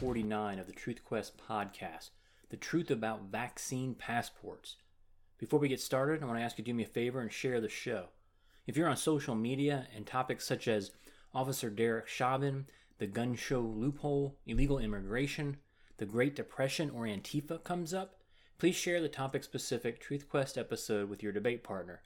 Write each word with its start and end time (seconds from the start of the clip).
149 0.00 0.60
of 0.60 0.68
the 0.68 0.72
Truth 0.72 1.04
Quest 1.04 1.32
podcast, 1.38 2.10
The 2.50 2.56
Truth 2.56 2.88
About 2.92 3.32
Vaccine 3.32 3.96
Passports. 3.96 4.76
Before 5.38 5.58
we 5.58 5.66
get 5.66 5.80
started, 5.80 6.22
I 6.22 6.26
want 6.26 6.38
to 6.38 6.44
ask 6.44 6.56
you 6.56 6.62
to 6.62 6.70
do 6.70 6.74
me 6.74 6.84
a 6.84 6.86
favor 6.86 7.20
and 7.20 7.32
share 7.32 7.60
the 7.60 7.68
show. 7.68 8.04
If 8.68 8.76
you're 8.76 8.88
on 8.88 8.96
social 8.96 9.34
media 9.34 9.88
and 9.92 10.06
topics 10.06 10.46
such 10.46 10.68
as 10.68 10.92
Officer 11.34 11.68
Derek 11.68 12.06
Chauvin, 12.06 12.66
the 12.98 13.08
gun 13.08 13.34
show 13.34 13.58
loophole, 13.58 14.38
illegal 14.46 14.78
immigration, 14.78 15.56
the 15.96 16.06
Great 16.06 16.36
Depression, 16.36 16.90
or 16.90 17.02
Antifa 17.02 17.64
comes 17.64 17.92
up, 17.92 18.20
please 18.56 18.76
share 18.76 19.00
the 19.00 19.08
topic 19.08 19.42
specific 19.42 19.98
Truth 19.98 20.28
Quest 20.28 20.56
episode 20.56 21.10
with 21.10 21.24
your 21.24 21.32
debate 21.32 21.64
partner. 21.64 22.02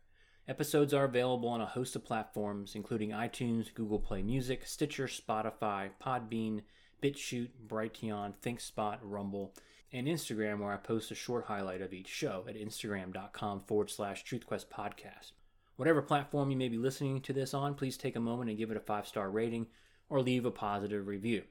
Episodes 0.49 0.95
are 0.95 1.05
available 1.05 1.51
on 1.51 1.61
a 1.61 1.67
host 1.67 1.95
of 1.95 2.07
platforms, 2.07 2.75
including 2.75 3.11
iTunes, 3.11 3.75
Google 3.75 3.99
Play 3.99 4.23
Music, 4.23 4.67
Stitcher, 4.67 5.09
Spotify, 5.09 5.91
Podbean, 6.03 6.63
BitChute, 7.03 7.51
Brighteon, 7.67 8.35
ThinkSpot, 8.43 8.99
Rumble, 9.03 9.55
and 9.93 10.07
Instagram, 10.07 10.61
where 10.61 10.73
I 10.73 10.77
post 10.77 11.11
a 11.11 11.15
short 11.15 11.47
highlight 11.47 11.83
of 11.83 11.93
each 11.93 12.09
show 12.09 12.45
at 12.49 12.57
instagram.com 12.57 13.65
forward 13.67 13.91
slash 13.91 14.25
truthquest 14.25 14.67
podcast. 14.67 15.33
Whatever 15.77 16.01
platform 16.01 16.51
you 16.51 16.57
may 16.57 16.69
be 16.69 16.79
listening 16.79 17.21
to 17.23 17.33
this 17.33 17.53
on, 17.53 17.75
please 17.75 17.97
take 17.97 18.15
a 18.17 18.21
moment 18.21 18.51
and 18.51 18.59
give 18.59 18.71
it 18.71 18.77
a 18.77 18.81
five 18.81 19.07
star 19.07 19.31
rating 19.31 19.67
or 20.09 20.23
leave 20.23 20.47
a 20.47 20.51
positive 20.51 21.07
review. 21.07 21.43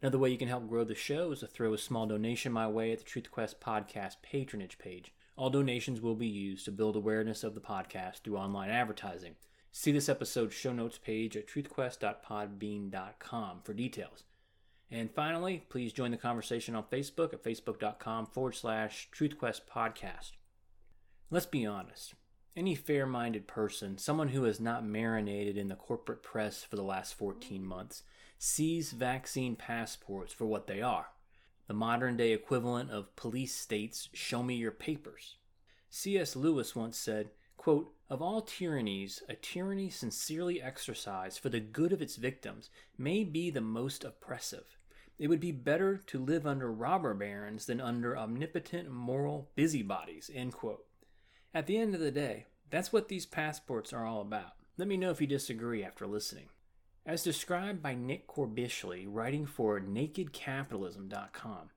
Another 0.00 0.18
way 0.18 0.30
you 0.30 0.38
can 0.38 0.48
help 0.48 0.68
grow 0.68 0.84
the 0.84 0.94
show 0.94 1.32
is 1.32 1.40
to 1.40 1.46
throw 1.46 1.74
a 1.74 1.78
small 1.78 2.06
donation 2.06 2.52
my 2.52 2.68
way 2.68 2.92
at 2.92 3.00
the 3.00 3.04
TruthQuest 3.04 3.56
podcast 3.56 4.16
patronage 4.22 4.78
page. 4.78 5.12
All 5.36 5.50
donations 5.50 6.00
will 6.00 6.14
be 6.14 6.26
used 6.26 6.64
to 6.66 6.72
build 6.72 6.96
awareness 6.96 7.44
of 7.44 7.54
the 7.54 7.60
podcast 7.60 8.22
through 8.22 8.38
online 8.38 8.70
advertising. 8.70 9.34
See 9.72 9.92
this 9.92 10.08
episode's 10.08 10.54
show 10.54 10.72
notes 10.72 10.98
page 10.98 11.36
at 11.36 11.46
truthquest.podbean.com 11.46 13.60
for 13.62 13.74
details. 13.74 14.24
And 14.90 15.10
finally, 15.10 15.64
please 15.68 15.92
join 15.92 16.10
the 16.10 16.16
conversation 16.16 16.74
on 16.74 16.84
Facebook 16.84 17.32
at 17.32 17.44
facebook.com 17.44 18.26
forward 18.26 18.54
slash 18.54 19.08
truthquest 19.14 19.62
podcast. 19.72 20.32
Let's 21.30 21.46
be 21.46 21.64
honest. 21.64 22.14
Any 22.56 22.74
fair 22.74 23.06
minded 23.06 23.46
person, 23.46 23.98
someone 23.98 24.28
who 24.28 24.44
has 24.44 24.58
not 24.58 24.84
marinated 24.84 25.56
in 25.56 25.68
the 25.68 25.76
corporate 25.76 26.22
press 26.22 26.64
for 26.64 26.74
the 26.74 26.82
last 26.82 27.14
14 27.14 27.64
months, 27.64 28.02
sees 28.38 28.90
vaccine 28.90 29.54
passports 29.54 30.32
for 30.32 30.46
what 30.46 30.66
they 30.66 30.82
are 30.82 31.10
the 31.70 31.74
modern 31.74 32.16
day 32.16 32.32
equivalent 32.32 32.90
of 32.90 33.14
police 33.14 33.54
states 33.54 34.08
show 34.12 34.42
me 34.42 34.56
your 34.56 34.72
papers. 34.72 35.36
C.S. 35.88 36.34
Lewis 36.34 36.74
once 36.74 36.98
said, 36.98 37.30
quote, 37.56 37.94
Of 38.08 38.20
all 38.20 38.40
tyrannies, 38.40 39.22
a 39.28 39.36
tyranny 39.36 39.88
sincerely 39.88 40.60
exercised 40.60 41.38
for 41.38 41.48
the 41.48 41.60
good 41.60 41.92
of 41.92 42.02
its 42.02 42.16
victims 42.16 42.70
may 42.98 43.22
be 43.22 43.50
the 43.50 43.60
most 43.60 44.02
oppressive. 44.02 44.79
It 45.20 45.28
would 45.28 45.38
be 45.38 45.52
better 45.52 45.98
to 46.06 46.18
live 46.18 46.46
under 46.46 46.72
robber 46.72 47.12
barons 47.12 47.66
than 47.66 47.78
under 47.78 48.16
omnipotent 48.16 48.90
moral 48.90 49.50
busybodies. 49.54 50.30
End 50.34 50.54
quote. 50.54 50.86
At 51.52 51.66
the 51.66 51.76
end 51.76 51.94
of 51.94 52.00
the 52.00 52.10
day, 52.10 52.46
that's 52.70 52.90
what 52.90 53.08
these 53.08 53.26
passports 53.26 53.92
are 53.92 54.06
all 54.06 54.22
about. 54.22 54.52
Let 54.78 54.88
me 54.88 54.96
know 54.96 55.10
if 55.10 55.20
you 55.20 55.26
disagree 55.26 55.84
after 55.84 56.06
listening. 56.06 56.48
As 57.04 57.22
described 57.22 57.82
by 57.82 57.94
Nick 57.94 58.28
Corbishley, 58.28 59.04
writing 59.06 59.44
for 59.44 59.78
nakedcapitalism.com, 59.78 61.70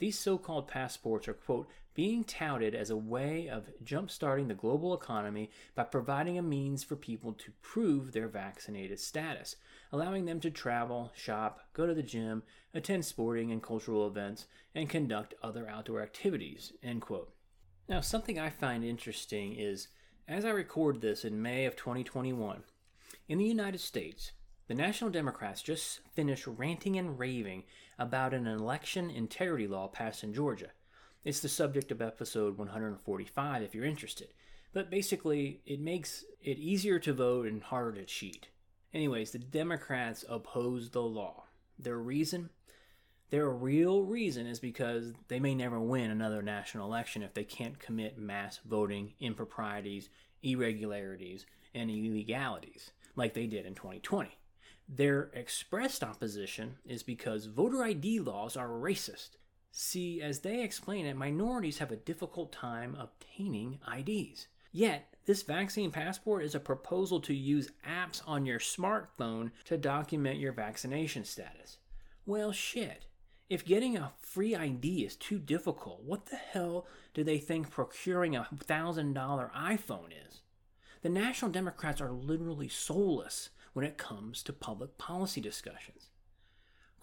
these 0.00 0.18
so 0.18 0.36
called 0.36 0.66
passports 0.66 1.28
are, 1.28 1.34
quote, 1.34 1.68
being 1.98 2.22
touted 2.22 2.76
as 2.76 2.90
a 2.90 2.96
way 2.96 3.48
of 3.48 3.68
jumpstarting 3.82 4.46
the 4.46 4.54
global 4.54 4.94
economy 4.94 5.50
by 5.74 5.82
providing 5.82 6.38
a 6.38 6.42
means 6.42 6.84
for 6.84 6.94
people 6.94 7.32
to 7.32 7.50
prove 7.60 8.12
their 8.12 8.28
vaccinated 8.28 9.00
status, 9.00 9.56
allowing 9.90 10.24
them 10.24 10.38
to 10.38 10.48
travel, 10.48 11.10
shop, 11.16 11.60
go 11.72 11.88
to 11.88 11.94
the 11.94 12.02
gym, 12.04 12.40
attend 12.72 13.04
sporting 13.04 13.50
and 13.50 13.64
cultural 13.64 14.06
events, 14.06 14.46
and 14.76 14.88
conduct 14.88 15.34
other 15.42 15.68
outdoor 15.68 16.00
activities, 16.00 16.72
end 16.84 17.02
quote. 17.02 17.34
Now, 17.88 18.00
something 18.00 18.38
I 18.38 18.50
find 18.50 18.84
interesting 18.84 19.56
is 19.58 19.88
as 20.28 20.44
I 20.44 20.50
record 20.50 21.00
this 21.00 21.24
in 21.24 21.42
May 21.42 21.64
of 21.64 21.74
2021, 21.74 22.62
in 23.28 23.38
the 23.38 23.44
United 23.44 23.80
States, 23.80 24.30
the 24.68 24.74
National 24.74 25.10
Democrats 25.10 25.62
just 25.62 25.98
finished 26.12 26.46
ranting 26.46 26.96
and 26.96 27.18
raving 27.18 27.64
about 27.98 28.34
an 28.34 28.46
election 28.46 29.10
integrity 29.10 29.66
law 29.66 29.88
passed 29.88 30.22
in 30.22 30.32
Georgia. 30.32 30.68
It's 31.24 31.40
the 31.40 31.48
subject 31.48 31.90
of 31.90 32.00
episode 32.00 32.56
145 32.56 33.62
if 33.62 33.74
you're 33.74 33.84
interested. 33.84 34.28
But 34.72 34.90
basically, 34.90 35.60
it 35.66 35.80
makes 35.80 36.24
it 36.42 36.58
easier 36.58 36.98
to 37.00 37.12
vote 37.12 37.46
and 37.46 37.62
harder 37.62 38.00
to 38.00 38.04
cheat. 38.04 38.48
Anyways, 38.94 39.32
the 39.32 39.38
Democrats 39.38 40.24
oppose 40.28 40.90
the 40.90 41.02
law. 41.02 41.44
Their 41.78 41.98
reason? 41.98 42.50
Their 43.30 43.50
real 43.50 44.02
reason 44.02 44.46
is 44.46 44.60
because 44.60 45.12
they 45.28 45.40
may 45.40 45.54
never 45.54 45.80
win 45.80 46.10
another 46.10 46.40
national 46.40 46.86
election 46.86 47.22
if 47.22 47.34
they 47.34 47.44
can't 47.44 47.78
commit 47.78 48.16
mass 48.16 48.60
voting 48.64 49.12
improprieties, 49.20 50.08
irregularities, 50.42 51.44
and 51.74 51.90
illegalities 51.90 52.92
like 53.16 53.34
they 53.34 53.46
did 53.46 53.66
in 53.66 53.74
2020. 53.74 54.30
Their 54.88 55.30
expressed 55.34 56.02
opposition 56.02 56.76
is 56.86 57.02
because 57.02 57.46
voter 57.46 57.82
ID 57.82 58.20
laws 58.20 58.56
are 58.56 58.68
racist. 58.68 59.30
See, 59.70 60.20
as 60.22 60.40
they 60.40 60.62
explain 60.62 61.06
it, 61.06 61.16
minorities 61.16 61.78
have 61.78 61.92
a 61.92 61.96
difficult 61.96 62.52
time 62.52 62.96
obtaining 62.98 63.78
IDs. 63.96 64.48
Yet, 64.72 65.14
this 65.24 65.42
vaccine 65.42 65.90
passport 65.90 66.42
is 66.44 66.54
a 66.54 66.60
proposal 66.60 67.20
to 67.20 67.34
use 67.34 67.70
apps 67.86 68.22
on 68.26 68.46
your 68.46 68.58
smartphone 68.58 69.50
to 69.66 69.76
document 69.76 70.38
your 70.38 70.52
vaccination 70.52 71.24
status. 71.24 71.78
Well, 72.26 72.52
shit. 72.52 73.06
If 73.48 73.64
getting 73.64 73.96
a 73.96 74.12
free 74.20 74.54
ID 74.54 75.04
is 75.04 75.16
too 75.16 75.38
difficult, 75.38 76.02
what 76.02 76.26
the 76.26 76.36
hell 76.36 76.86
do 77.14 77.24
they 77.24 77.38
think 77.38 77.70
procuring 77.70 78.36
a 78.36 78.46
$1,000 78.54 79.14
iPhone 79.14 80.10
is? 80.28 80.40
The 81.00 81.08
National 81.08 81.50
Democrats 81.50 82.00
are 82.00 82.12
literally 82.12 82.68
soulless 82.68 83.50
when 83.72 83.86
it 83.86 83.96
comes 83.96 84.42
to 84.42 84.52
public 84.52 84.98
policy 84.98 85.40
discussions. 85.40 86.08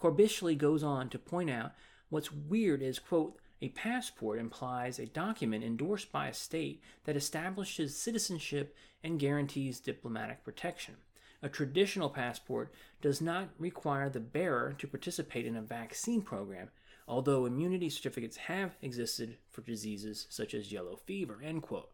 Corbishley 0.00 0.56
goes 0.56 0.82
on 0.82 1.08
to 1.08 1.18
point 1.18 1.50
out 1.50 1.72
what's 2.10 2.32
weird 2.32 2.82
is, 2.82 2.98
quote, 2.98 3.38
a 3.62 3.68
passport 3.70 4.38
implies 4.38 4.98
a 4.98 5.06
document 5.06 5.64
endorsed 5.64 6.12
by 6.12 6.28
a 6.28 6.34
state 6.34 6.82
that 7.04 7.16
establishes 7.16 7.96
citizenship 7.96 8.76
and 9.02 9.18
guarantees 9.18 9.80
diplomatic 9.80 10.44
protection. 10.44 10.96
A 11.42 11.48
traditional 11.48 12.10
passport 12.10 12.72
does 13.00 13.20
not 13.20 13.48
require 13.58 14.08
the 14.08 14.20
bearer 14.20 14.74
to 14.78 14.86
participate 14.86 15.46
in 15.46 15.56
a 15.56 15.62
vaccine 15.62 16.22
program, 16.22 16.70
although 17.08 17.46
immunity 17.46 17.88
certificates 17.88 18.36
have 18.36 18.76
existed 18.82 19.38
for 19.50 19.62
diseases 19.62 20.26
such 20.28 20.54
as 20.54 20.72
yellow 20.72 20.96
fever, 20.96 21.40
end 21.42 21.62
quote. 21.62 21.90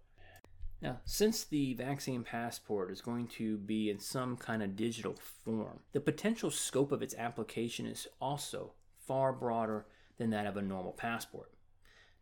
Now, 0.81 0.99
since 1.05 1.45
the 1.45 1.75
vaccine 1.75 2.25
passport 2.25 2.91
is 2.91 3.01
going 3.01 3.29
to 3.29 3.57
be 3.59 3.89
in 3.89 4.01
some 4.01 4.37
kind 4.37 4.65
of 4.65 4.75
digital 4.75 5.15
form, 5.15 5.79
the 5.93 6.01
potential 6.01 6.51
scope 6.51 6.91
of 6.91 7.03
its 7.03 7.15
application 7.15 7.87
is 7.87 8.09
also 8.21 8.73
far 8.99 9.33
broader 9.33 9.87
than 10.23 10.31
that 10.31 10.47
of 10.47 10.57
a 10.57 10.63
normal 10.63 10.93
passport. 10.93 11.51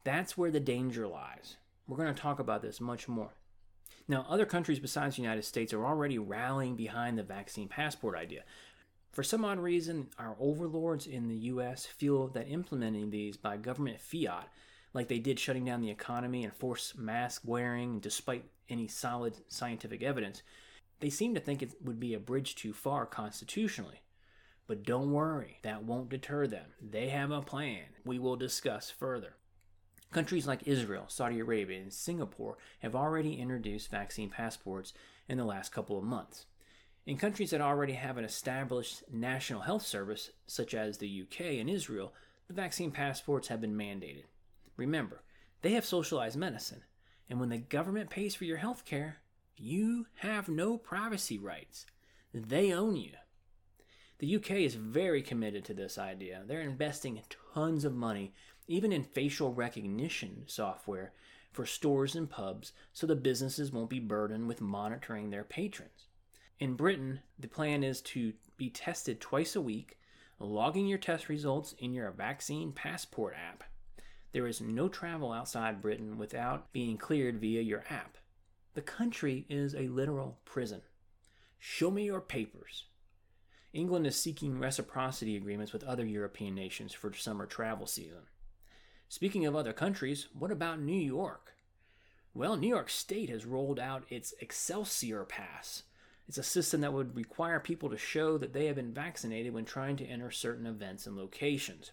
That's 0.05 0.37
where 0.37 0.50
the 0.50 0.59
danger 0.59 1.06
lies. 1.06 1.56
We're 1.87 1.99
going 1.99 2.12
to 2.12 2.21
talk 2.21 2.38
about 2.38 2.62
this 2.62 2.81
much 2.81 3.06
more. 3.06 3.34
Now, 4.09 4.27
other 4.28 4.47
countries 4.47 4.78
besides 4.78 5.16
the 5.16 5.22
United 5.22 5.44
States 5.44 5.72
are 5.75 5.84
already 5.84 6.19
rallying 6.19 6.77
behind 6.77 7.19
the 7.19 7.22
vaccine 7.22 7.69
passport 7.69 8.16
idea. 8.16 8.43
For 9.12 9.22
some 9.22 9.44
odd 9.44 9.59
reason, 9.59 10.09
our 10.19 10.34
overlords 10.41 11.06
in 11.06 11.28
the 11.28 11.37
US 11.37 11.84
feel 11.84 12.28
that 12.28 12.49
implementing 12.49 13.10
these 13.10 13.37
by 13.37 13.59
government 13.59 14.00
fiat 14.00 14.49
like 14.94 15.09
they 15.09 15.19
did 15.19 15.39
shutting 15.39 15.65
down 15.65 15.83
the 15.83 15.91
economy 15.91 16.43
and 16.43 16.53
forced 16.53 16.99
mask 16.99 17.43
wearing 17.44 18.01
despite 18.01 18.45
any 18.69 18.89
solid 18.89 19.36
scientific 19.48 20.03
evidence, 20.03 20.42
they 21.01 21.10
seem 21.10 21.34
to 21.34 21.41
think 21.41 21.63
it 21.63 21.74
would 21.84 22.01
be 22.01 22.15
a 22.15 22.19
bridge 22.19 22.54
too 22.54 22.72
far 22.72 23.07
constitutionally. 23.07 24.01
But 24.71 24.84
don't 24.84 25.11
worry, 25.11 25.59
that 25.63 25.83
won't 25.83 26.11
deter 26.11 26.47
them. 26.47 26.67
They 26.81 27.09
have 27.09 27.33
a 27.33 27.43
plan 27.43 27.87
we 28.05 28.21
will 28.21 28.37
discuss 28.37 28.89
further. 28.89 29.34
Countries 30.13 30.47
like 30.47 30.63
Israel, 30.65 31.07
Saudi 31.09 31.41
Arabia, 31.41 31.81
and 31.81 31.93
Singapore 31.93 32.57
have 32.78 32.95
already 32.95 33.34
introduced 33.34 33.91
vaccine 33.91 34.31
passports 34.31 34.93
in 35.28 35.39
the 35.39 35.45
last 35.45 35.72
couple 35.72 35.99
of 35.99 36.05
months. 36.05 36.47
In 37.05 37.17
countries 37.17 37.51
that 37.51 37.61
already 37.61 37.95
have 37.95 38.17
an 38.17 38.25
established 38.25 39.03
national 39.13 39.63
health 39.63 39.84
service, 39.84 40.31
such 40.47 40.72
as 40.72 40.99
the 40.99 41.22
UK 41.22 41.59
and 41.59 41.69
Israel, 41.69 42.13
the 42.47 42.55
vaccine 42.55 42.93
passports 42.93 43.49
have 43.49 43.61
been 43.61 43.77
mandated. 43.77 44.27
Remember, 44.77 45.25
they 45.63 45.72
have 45.72 45.84
socialized 45.84 46.37
medicine, 46.37 46.84
and 47.28 47.41
when 47.41 47.49
the 47.49 47.59
government 47.59 48.09
pays 48.09 48.37
for 48.37 48.45
your 48.45 48.59
health 48.59 48.84
care, 48.84 49.17
you 49.57 50.07
have 50.19 50.49
no 50.49 50.78
privacy 50.78 51.41
rights. 51.41 51.87
They 52.33 52.72
own 52.72 52.95
you. 52.95 53.15
The 54.21 54.37
UK 54.37 54.51
is 54.51 54.75
very 54.75 55.22
committed 55.22 55.65
to 55.65 55.72
this 55.72 55.97
idea. 55.97 56.43
They're 56.47 56.61
investing 56.61 57.22
tons 57.55 57.87
of 57.87 57.95
money, 57.95 58.34
even 58.69 58.93
in 58.93 59.03
facial 59.03 59.55
recognition 59.55 60.45
software 60.47 61.15
for 61.51 61.65
stores 61.65 62.15
and 62.15 62.28
pubs, 62.28 62.75
so 62.93 63.07
the 63.07 63.17
businesses 63.17 63.72
won't 63.72 63.89
be 63.89 63.99
burdened 63.99 64.47
with 64.47 64.61
monitoring 64.61 65.31
their 65.31 65.43
patrons. 65.43 66.09
In 66.59 66.75
Britain, 66.75 67.21
the 67.39 67.49
plan 67.49 67.83
is 67.83 68.03
to 68.03 68.34
be 68.59 68.69
tested 68.69 69.22
twice 69.22 69.57
a 69.57 69.61
week 69.63 69.99
logging 70.39 70.87
your 70.87 70.99
test 70.99 71.31
results 71.31 71.75
in 71.78 71.95
your 71.95 72.11
vaccine 72.11 72.72
passport 72.72 73.34
app. 73.34 73.65
There 74.33 74.47
is 74.47 74.61
no 74.61 74.91
travel 74.91 75.33
outside 75.33 75.81
Britain 75.81 76.19
without 76.19 76.72
being 76.75 76.99
cleared 76.99 77.41
via 77.41 77.63
your 77.63 77.84
app. 77.89 78.19
The 78.75 78.83
country 78.83 79.47
is 79.49 79.75
a 79.75 79.89
literal 79.89 80.39
prison. 80.45 80.83
Show 81.59 81.91
me 81.91 82.05
your 82.05 82.21
papers. 82.21 82.84
England 83.72 84.07
is 84.07 84.21
seeking 84.21 84.59
reciprocity 84.59 85.37
agreements 85.37 85.72
with 85.72 85.84
other 85.84 86.05
European 86.05 86.55
nations 86.55 86.93
for 86.93 87.13
summer 87.13 87.47
travel 87.47 87.87
season. 87.87 88.27
Speaking 89.09 89.47
of 89.47 89.55
other 89.55 89.72
countries, 89.72 90.27
what 90.37 90.51
about 90.51 90.81
New 90.81 91.01
York? 91.01 91.55
Well, 92.34 92.57
New 92.57 92.69
York 92.69 92.91
State 92.91 93.28
has 93.28 93.47
rolled 93.47 93.78
out 93.78 94.05
its 94.09 94.34
Excelsior 94.41 95.25
Pass. 95.25 95.84
It's 96.28 96.39
a 96.39 96.43
system 96.43 96.81
that 96.81 96.93
would 96.93 97.17
require 97.17 97.59
people 97.59 97.91
to 97.91 97.99
show 97.99 98.39
that 98.39 98.53
they 98.53 98.67
have 98.67 98.77
been 98.77 98.95
vaccinated 98.95 99.53
when 99.53 99.65
trying 99.65 99.97
to 99.97 100.07
enter 100.07 100.31
certain 100.31 100.67
events 100.67 101.07
and 101.07 101.17
locations. 101.17 101.93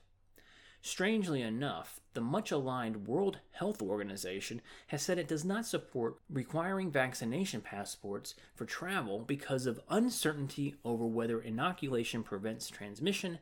Strangely 0.87 1.41
enough, 1.41 1.99
the 2.13 2.21
much 2.21 2.49
aligned 2.49 3.07
World 3.07 3.39
Health 3.51 3.81
Organization 3.81 4.61
has 4.87 5.01
said 5.01 5.17
it 5.19 5.27
does 5.27 5.43
not 5.43 5.65
support 5.65 6.15
requiring 6.29 6.91
vaccination 6.91 7.59
passports 7.59 8.35
for 8.55 8.63
travel 8.63 9.19
because 9.19 9.65
of 9.65 9.81
uncertainty 9.89 10.75
over 10.85 11.05
whether 11.05 11.41
inoculation 11.41 12.23
prevents 12.23 12.69
transmission 12.69 13.39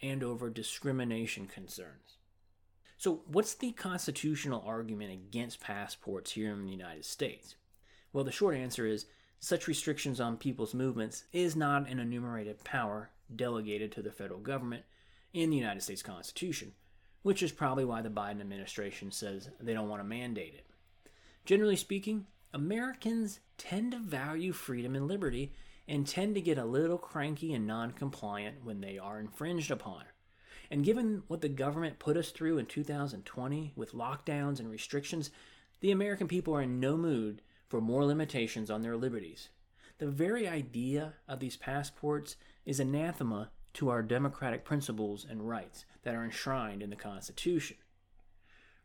and 0.00 0.22
over 0.22 0.48
discrimination 0.48 1.46
concerns. 1.46 2.18
So, 2.96 3.22
what's 3.26 3.54
the 3.54 3.72
constitutional 3.72 4.62
argument 4.64 5.10
against 5.10 5.60
passports 5.60 6.30
here 6.30 6.52
in 6.52 6.64
the 6.64 6.70
United 6.70 7.04
States? 7.04 7.56
Well, 8.12 8.22
the 8.22 8.30
short 8.30 8.54
answer 8.54 8.86
is 8.86 9.06
such 9.40 9.66
restrictions 9.66 10.20
on 10.20 10.36
people's 10.36 10.74
movements 10.74 11.24
is 11.32 11.56
not 11.56 11.88
an 11.88 11.98
enumerated 11.98 12.62
power 12.62 13.10
delegated 13.34 13.90
to 13.92 14.02
the 14.02 14.12
federal 14.12 14.38
government 14.38 14.84
in 15.32 15.50
the 15.50 15.56
United 15.56 15.82
States 15.82 16.00
Constitution, 16.00 16.72
which 17.24 17.42
is 17.42 17.50
probably 17.50 17.86
why 17.86 18.02
the 18.02 18.10
Biden 18.10 18.42
administration 18.42 19.10
says 19.10 19.48
they 19.58 19.72
don't 19.72 19.88
want 19.88 20.00
to 20.00 20.08
mandate 20.08 20.54
it. 20.54 20.66
Generally 21.46 21.76
speaking, 21.76 22.26
Americans 22.52 23.40
tend 23.56 23.92
to 23.92 23.98
value 23.98 24.52
freedom 24.52 24.94
and 24.94 25.08
liberty 25.08 25.50
and 25.88 26.06
tend 26.06 26.34
to 26.34 26.42
get 26.42 26.58
a 26.58 26.64
little 26.66 26.98
cranky 26.98 27.54
and 27.54 27.66
non 27.66 27.92
compliant 27.92 28.62
when 28.62 28.82
they 28.82 28.98
are 28.98 29.18
infringed 29.18 29.70
upon. 29.70 30.04
And 30.70 30.84
given 30.84 31.22
what 31.26 31.40
the 31.40 31.48
government 31.48 31.98
put 31.98 32.18
us 32.18 32.30
through 32.30 32.58
in 32.58 32.66
2020 32.66 33.72
with 33.74 33.92
lockdowns 33.92 34.60
and 34.60 34.70
restrictions, 34.70 35.30
the 35.80 35.90
American 35.92 36.28
people 36.28 36.54
are 36.54 36.62
in 36.62 36.78
no 36.78 36.98
mood 36.98 37.40
for 37.68 37.80
more 37.80 38.04
limitations 38.04 38.70
on 38.70 38.82
their 38.82 38.98
liberties. 38.98 39.48
The 39.96 40.08
very 40.08 40.46
idea 40.46 41.14
of 41.26 41.40
these 41.40 41.56
passports 41.56 42.36
is 42.66 42.80
anathema 42.80 43.50
to 43.74 43.90
our 43.90 44.02
democratic 44.02 44.64
principles 44.64 45.26
and 45.28 45.48
rights 45.48 45.84
that 46.02 46.14
are 46.14 46.24
enshrined 46.24 46.82
in 46.82 46.90
the 46.90 46.96
Constitution. 46.96 47.76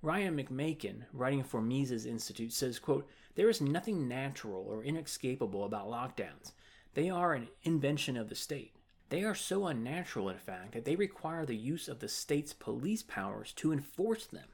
Ryan 0.02 0.38
McMaken, 0.38 1.04
writing 1.12 1.44
for 1.44 1.62
Mises 1.62 2.06
Institute, 2.06 2.54
says, 2.54 2.80
quote, 2.80 3.08
There 3.36 3.50
is 3.50 3.60
nothing 3.60 4.08
natural 4.08 4.66
or 4.70 4.84
inescapable 4.84 5.66
about 5.66 5.90
lockdowns. 5.90 6.54
They 6.94 7.10
are 7.10 7.34
an 7.34 7.50
invention 7.64 8.16
of 8.16 8.30
the 8.30 8.36
state. 8.36 8.74
They 9.10 9.24
are 9.24 9.36
so 9.36 9.68
unnatural, 9.68 10.30
in 10.30 10.38
fact, 10.38 10.74
that 10.74 10.86
they 10.86 10.96
require 10.96 11.46
the 11.46 11.56
use 11.56 11.88
of 11.88 12.00
the 12.00 12.08
state's 12.08 12.54
police 12.54 13.04
powers 13.04 13.52
to 13.54 13.74
enforce 13.74 14.26
them. 14.26 14.48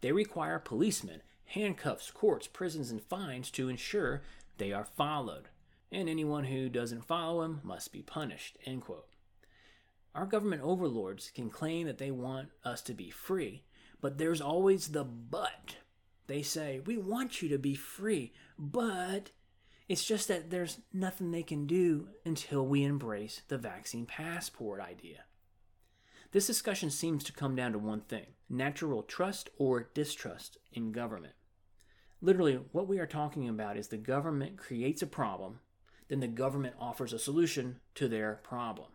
They 0.00 0.12
require 0.12 0.58
policemen, 0.58 1.22
handcuffs, 1.46 2.10
courts, 2.10 2.46
prisons, 2.46 2.90
and 2.90 3.02
fines 3.02 3.50
to 3.52 3.68
ensure 3.68 4.22
they 4.58 4.72
are 4.72 4.84
followed. 4.84 5.48
And 5.90 6.08
anyone 6.08 6.44
who 6.44 6.68
doesn't 6.68 7.06
follow 7.06 7.42
them 7.42 7.60
must 7.64 7.92
be 7.92 8.02
punished. 8.02 8.58
End 8.64 8.82
quote. 8.82 9.06
Our 10.14 10.26
government 10.26 10.62
overlords 10.62 11.32
can 11.34 11.50
claim 11.50 11.86
that 11.86 11.98
they 11.98 12.10
want 12.10 12.50
us 12.64 12.82
to 12.82 12.94
be 12.94 13.10
free, 13.10 13.64
but 14.00 14.18
there's 14.18 14.40
always 14.40 14.88
the 14.88 15.04
but. 15.04 15.76
They 16.26 16.42
say, 16.42 16.80
We 16.84 16.96
want 16.96 17.42
you 17.42 17.48
to 17.48 17.58
be 17.58 17.74
free, 17.74 18.32
but 18.58 19.30
it's 19.88 20.04
just 20.04 20.28
that 20.28 20.50
there's 20.50 20.78
nothing 20.92 21.30
they 21.30 21.42
can 21.42 21.66
do 21.66 22.08
until 22.24 22.64
we 22.64 22.84
embrace 22.84 23.42
the 23.48 23.58
vaccine 23.58 24.06
passport 24.06 24.80
idea. 24.80 25.24
This 26.32 26.46
discussion 26.46 26.90
seems 26.90 27.22
to 27.24 27.32
come 27.32 27.54
down 27.54 27.72
to 27.72 27.78
one 27.78 28.00
thing 28.00 28.26
natural 28.48 29.02
trust 29.02 29.50
or 29.58 29.90
distrust 29.94 30.58
in 30.72 30.92
government. 30.92 31.34
Literally, 32.22 32.60
what 32.72 32.88
we 32.88 32.98
are 32.98 33.06
talking 33.06 33.48
about 33.48 33.76
is 33.76 33.88
the 33.88 33.96
government 33.96 34.56
creates 34.56 35.02
a 35.02 35.06
problem, 35.06 35.58
then 36.08 36.20
the 36.20 36.28
government 36.28 36.76
offers 36.78 37.12
a 37.12 37.18
solution 37.18 37.80
to 37.96 38.08
their 38.08 38.40
problem. 38.42 38.88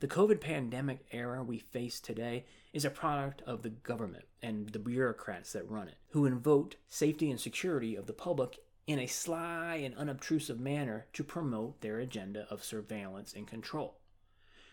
The 0.00 0.08
COVID 0.08 0.40
pandemic 0.40 1.04
era 1.12 1.44
we 1.44 1.58
face 1.58 2.00
today 2.00 2.46
is 2.72 2.86
a 2.86 2.90
product 2.90 3.42
of 3.42 3.60
the 3.60 3.68
government 3.68 4.24
and 4.42 4.70
the 4.70 4.78
bureaucrats 4.78 5.52
that 5.52 5.70
run 5.70 5.88
it, 5.88 5.98
who 6.08 6.24
invoke 6.24 6.76
safety 6.88 7.30
and 7.30 7.38
security 7.38 7.96
of 7.96 8.06
the 8.06 8.14
public 8.14 8.60
in 8.86 8.98
a 8.98 9.06
sly 9.06 9.74
and 9.76 9.94
unobtrusive 9.96 10.58
manner 10.58 11.04
to 11.12 11.22
promote 11.22 11.82
their 11.82 11.98
agenda 11.98 12.46
of 12.48 12.64
surveillance 12.64 13.34
and 13.34 13.46
control. 13.46 13.98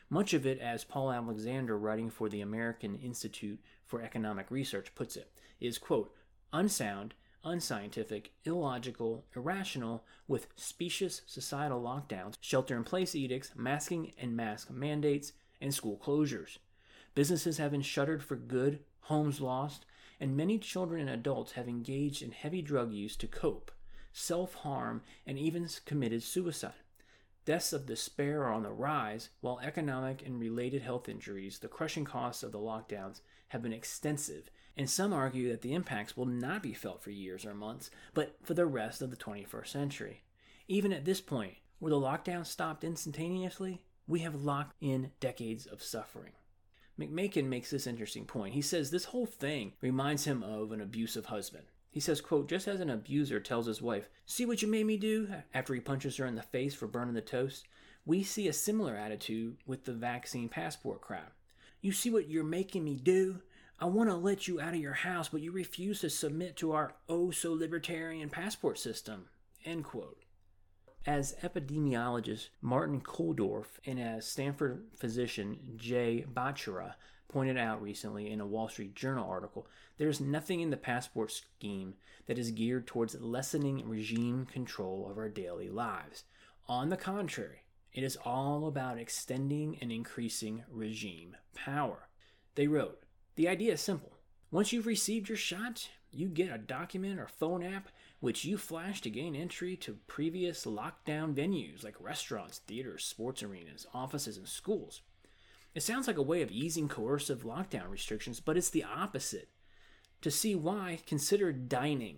Much 0.10 0.34
of 0.34 0.46
it, 0.46 0.60
as 0.60 0.86
Paul 0.86 1.12
Alexander, 1.12 1.78
writing 1.78 2.10
for 2.10 2.30
the 2.30 2.40
American 2.40 2.96
Institute 2.96 3.60
for 3.86 4.02
Economic 4.02 4.50
Research, 4.50 4.96
puts 4.96 5.18
it, 5.18 5.30
is, 5.60 5.78
quote, 5.78 6.16
unsound, 6.54 7.14
unscientific, 7.44 8.32
illogical, 8.46 9.26
irrational, 9.36 10.04
with 10.28 10.48
specious 10.56 11.22
societal 11.26 11.82
lockdowns, 11.82 12.36
shelter 12.42 12.76
in 12.76 12.84
place 12.84 13.16
edicts, 13.16 13.52
masking 13.56 14.14
and 14.18 14.36
mask 14.36 14.70
mandates, 14.70 15.34
and 15.62 15.74
school 15.74 16.02
closures. 16.04 16.58
Businesses 17.16 17.58
have 17.58 17.72
been 17.72 17.82
shuttered 17.82 18.24
for 18.24 18.36
good, 18.36 18.80
homes 19.02 19.42
lost, 19.42 19.86
and 20.20 20.36
many 20.36 20.58
children 20.58 21.02
and 21.02 21.10
adults 21.10 21.54
have 21.54 21.68
engaged 21.68 22.22
in 22.22 22.32
heavy 22.32 22.62
drug 22.62 22.92
use 22.92 23.16
to 23.16 23.28
cope 23.28 23.72
self 24.18 24.56
harm, 24.56 25.04
and 25.28 25.38
even 25.38 25.68
committed 25.86 26.24
suicide. 26.24 26.74
Deaths 27.46 27.72
of 27.72 27.86
despair 27.86 28.44
are 28.44 28.52
on 28.52 28.64
the 28.64 28.72
rise, 28.72 29.30
while 29.42 29.60
economic 29.62 30.26
and 30.26 30.40
related 30.40 30.82
health 30.82 31.08
injuries, 31.08 31.60
the 31.60 31.68
crushing 31.68 32.04
costs 32.04 32.42
of 32.42 32.52
the 32.52 32.58
lockdowns, 32.58 33.22
have 33.50 33.62
been 33.62 33.72
extensive, 33.72 34.50
and 34.78 34.90
some 34.90 35.12
argue 35.12 35.50
that 35.50 35.62
the 35.62 35.74
impacts 35.74 36.16
will 36.16 36.26
not 36.26 36.64
be 36.64 36.74
felt 36.74 37.02
for 37.02 37.10
years 37.10 37.46
or 37.46 37.54
months, 37.54 37.90
but 38.14 38.38
for 38.44 38.54
the 38.54 38.66
rest 38.66 39.02
of 39.02 39.10
the 39.10 39.18
21st 39.18 39.68
century. 39.68 40.24
Even 40.68 40.94
at 40.94 41.04
this 41.04 41.20
point, 41.20 41.56
where 41.80 41.90
the 41.90 41.96
lockdown 41.96 42.46
stopped 42.46 42.84
instantaneously, 42.84 43.82
we 44.08 44.20
have 44.20 44.44
locked 44.44 44.76
in 44.80 45.12
decades 45.20 45.66
of 45.66 45.84
suffering. 45.84 46.32
McMaken 47.00 47.46
makes 47.46 47.70
this 47.70 47.88
interesting 47.88 48.26
point. 48.26 48.54
He 48.54 48.62
says 48.62 48.90
this 48.90 49.06
whole 49.06 49.26
thing 49.26 49.74
reminds 49.82 50.26
him 50.26 50.44
of 50.44 50.72
an 50.72 50.82
abusive 50.82 51.26
husband. 51.28 51.66
He 51.90 52.00
says, 52.00 52.22
quote, 52.22 52.48
just 52.48 52.68
as 52.68 52.80
an 52.80 52.90
abuser 52.90 53.40
tells 53.40 53.66
his 53.66 53.82
wife, 53.82 54.10
see 54.26 54.46
what 54.46 54.62
you 54.62 54.68
made 54.68 54.86
me 54.86 54.98
do, 54.98 55.30
after 55.54 55.74
he 55.74 55.80
punches 55.80 56.18
her 56.18 56.26
in 56.26 56.36
the 56.36 56.42
face 56.42 56.76
for 56.76 56.88
burning 56.88 57.14
the 57.14 57.22
toast, 57.22 57.66
we 58.06 58.24
see 58.24 58.48
a 58.48 58.54
similar 58.54 58.96
attitude 58.96 59.58
with 59.66 59.86
the 59.86 59.94
vaccine 59.94 60.50
passport 60.50 61.02
crowd. 61.02 61.32
You 61.82 61.92
see 61.92 62.10
what 62.10 62.30
you're 62.30 62.44
making 62.44 62.84
me 62.84 62.96
do? 62.96 63.42
I 63.80 63.86
want 63.86 64.10
to 64.10 64.16
let 64.16 64.48
you 64.48 64.60
out 64.60 64.74
of 64.74 64.80
your 64.80 64.94
house, 64.94 65.30
but 65.30 65.42
you 65.42 65.52
refuse 65.52 66.02
to 66.02 66.10
submit 66.10 66.56
to 66.58 66.72
our 66.72 66.96
oh 67.08 67.30
so 67.30 67.54
libertarian 67.54 68.28
passport 68.28 68.80
system. 68.80 69.30
End 69.64 69.84
quote. 69.84 70.24
As 71.06 71.36
epidemiologist 71.44 72.50
Martin 72.60 73.02
Kulldorff 73.02 73.78
and 73.86 74.00
as 74.00 74.26
Stanford 74.26 74.86
physician 74.96 75.60
Jay 75.76 76.26
Bhattacharya 76.34 76.96
pointed 77.28 77.56
out 77.56 77.80
recently 77.80 78.32
in 78.32 78.42
a 78.42 78.48
Wall 78.48 78.68
Street 78.68 78.96
Journal 78.96 79.30
article, 79.30 79.68
there 80.00 80.10
is 80.10 80.20
nothing 80.20 80.62
in 80.62 80.72
the 80.72 80.78
passport 80.78 81.32
scheme 81.32 81.94
that 82.26 82.40
is 82.40 82.50
geared 82.50 82.88
towards 82.88 83.22
lessening 83.22 83.88
regime 83.88 84.48
control 84.48 85.08
of 85.08 85.20
our 85.20 85.30
daily 85.30 85.70
lives. 85.70 86.24
On 86.68 86.90
the 86.90 86.98
contrary, 86.98 87.62
it 87.94 88.04
is 88.04 88.18
all 88.26 88.68
about 88.68 88.98
extending 88.98 89.78
and 89.82 89.92
increasing 89.92 90.64
regime 90.72 91.38
power. 91.54 92.10
They 92.56 92.68
wrote, 92.68 93.04
The 93.38 93.48
idea 93.48 93.74
is 93.74 93.82
simple. 93.82 94.14
Once 94.50 94.74
you've 94.74 94.88
received 94.88 95.30
your 95.30 95.38
shot, 95.38 95.90
you 96.12 96.28
get 96.28 96.52
a 96.52 96.58
document 96.58 97.20
or 97.20 97.28
phone 97.28 97.64
app 97.64 97.90
which 98.20 98.44
you 98.44 98.58
flash 98.58 99.00
to 99.02 99.12
gain 99.12 99.36
entry 99.36 99.76
to 99.78 100.00
previous 100.08 100.66
lockdown 100.66 101.36
venues 101.36 101.84
like 101.84 102.02
restaurants, 102.02 102.58
theaters, 102.58 103.06
sports 103.06 103.44
arenas, 103.44 103.86
offices, 103.94 104.38
and 104.38 104.48
schools. 104.48 105.04
It 105.76 105.84
sounds 105.84 106.08
like 106.08 106.18
a 106.18 106.24
way 106.24 106.42
of 106.42 106.50
easing 106.50 106.88
coercive 106.88 107.44
lockdown 107.44 107.92
restrictions, 107.92 108.40
but 108.40 108.58
it's 108.58 108.72
the 108.72 108.84
opposite. 108.84 109.50
To 110.24 110.32
see 110.32 110.56
why, 110.56 111.02
consider 111.06 111.54
dining. 111.54 112.18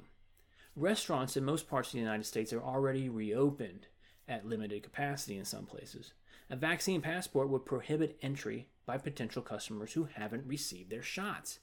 Restaurants 0.74 1.36
in 1.36 1.44
most 1.44 1.68
parts 1.68 1.90
of 1.90 1.94
the 1.94 2.00
United 2.00 2.28
States 2.28 2.54
are 2.54 2.64
already 2.64 3.10
reopened 3.10 3.88
at 4.26 4.48
limited 4.48 4.84
capacity 4.84 5.38
in 5.38 5.44
some 5.44 5.66
places. 5.66 6.14
A 6.50 6.56
vaccine 6.56 7.02
passport 7.02 7.50
would 7.50 7.66
prohibit 7.66 8.18
entry 8.22 8.70
by 8.90 8.98
potential 8.98 9.44
customers 9.44 9.94
who 9.94 10.06
haven't 10.16 10.48
received 10.48 10.90
their 10.90 11.04
shots. 11.04 11.60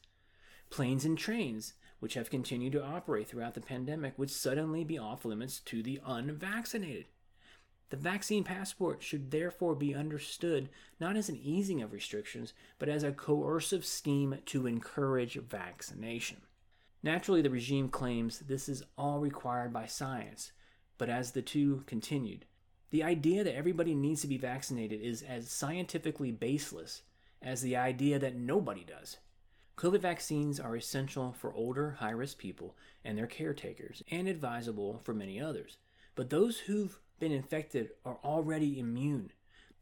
Planes 0.71 1.05
and 1.05 1.19
trains, 1.19 1.73
which 1.99 2.15
have 2.15 2.31
continued 2.31 2.71
to 2.71 2.85
operate 2.85 3.27
throughout 3.27 3.55
the 3.55 3.61
pandemic, 3.61 4.17
would 4.17 4.31
suddenly 4.31 4.85
be 4.85 4.97
off 4.97 5.25
limits 5.25 5.59
to 5.59 5.83
the 5.83 6.01
unvaccinated. 6.07 7.07
The 7.91 7.97
vaccine 7.97 8.45
passport 8.45 9.03
should 9.03 9.33
therefore 9.33 9.75
be 9.75 9.93
understood 9.93 10.69
not 11.01 11.17
as 11.17 11.29
an 11.29 11.41
easing 11.43 11.83
of 11.83 11.93
restrictions, 11.93 12.53
but 12.79 12.89
as 12.89 13.03
a 13.03 13.11
coercive 13.11 13.85
scheme 13.85 14.39
to 14.47 14.69
encourage 14.69 15.35
vaccination. 15.35 16.43
Naturally, 17.03 17.43
the 17.43 17.51
regime 17.51 17.89
claims 17.89 18.39
this 18.39 18.69
is 18.69 18.85
all 18.97 19.19
required 19.19 19.73
by 19.73 19.87
science, 19.87 20.53
but 20.97 21.09
as 21.09 21.33
the 21.33 21.43
two 21.43 21.83
continued, 21.87 22.45
the 22.91 23.03
idea 23.03 23.43
that 23.43 23.57
everybody 23.57 23.97
needs 23.97 24.21
to 24.21 24.29
be 24.29 24.39
vaccinated 24.39 25.01
is 25.01 25.23
as 25.23 25.51
scientifically 25.51 26.31
baseless 26.31 27.03
as 27.47 27.63
the 27.63 27.77
idea 27.77 28.19
that 28.19 28.35
nobody 28.35 28.85
does. 28.85 29.19
COVID 29.79 30.01
vaccines 30.01 30.59
are 30.59 30.75
essential 30.75 31.33
for 31.39 31.55
older, 31.55 31.93
high 32.01 32.11
risk 32.11 32.39
people 32.39 32.77
and 33.05 33.17
their 33.17 33.29
caretakers, 33.29 34.03
and 34.11 34.27
advisable 34.27 35.01
for 35.05 35.15
many 35.15 35.41
others. 35.41 35.79
But 36.17 36.31
those 36.31 36.59
who've 36.59 36.99
been 37.21 37.31
infected 37.31 37.91
are 38.05 38.19
already 38.25 38.81
immune. 38.81 39.31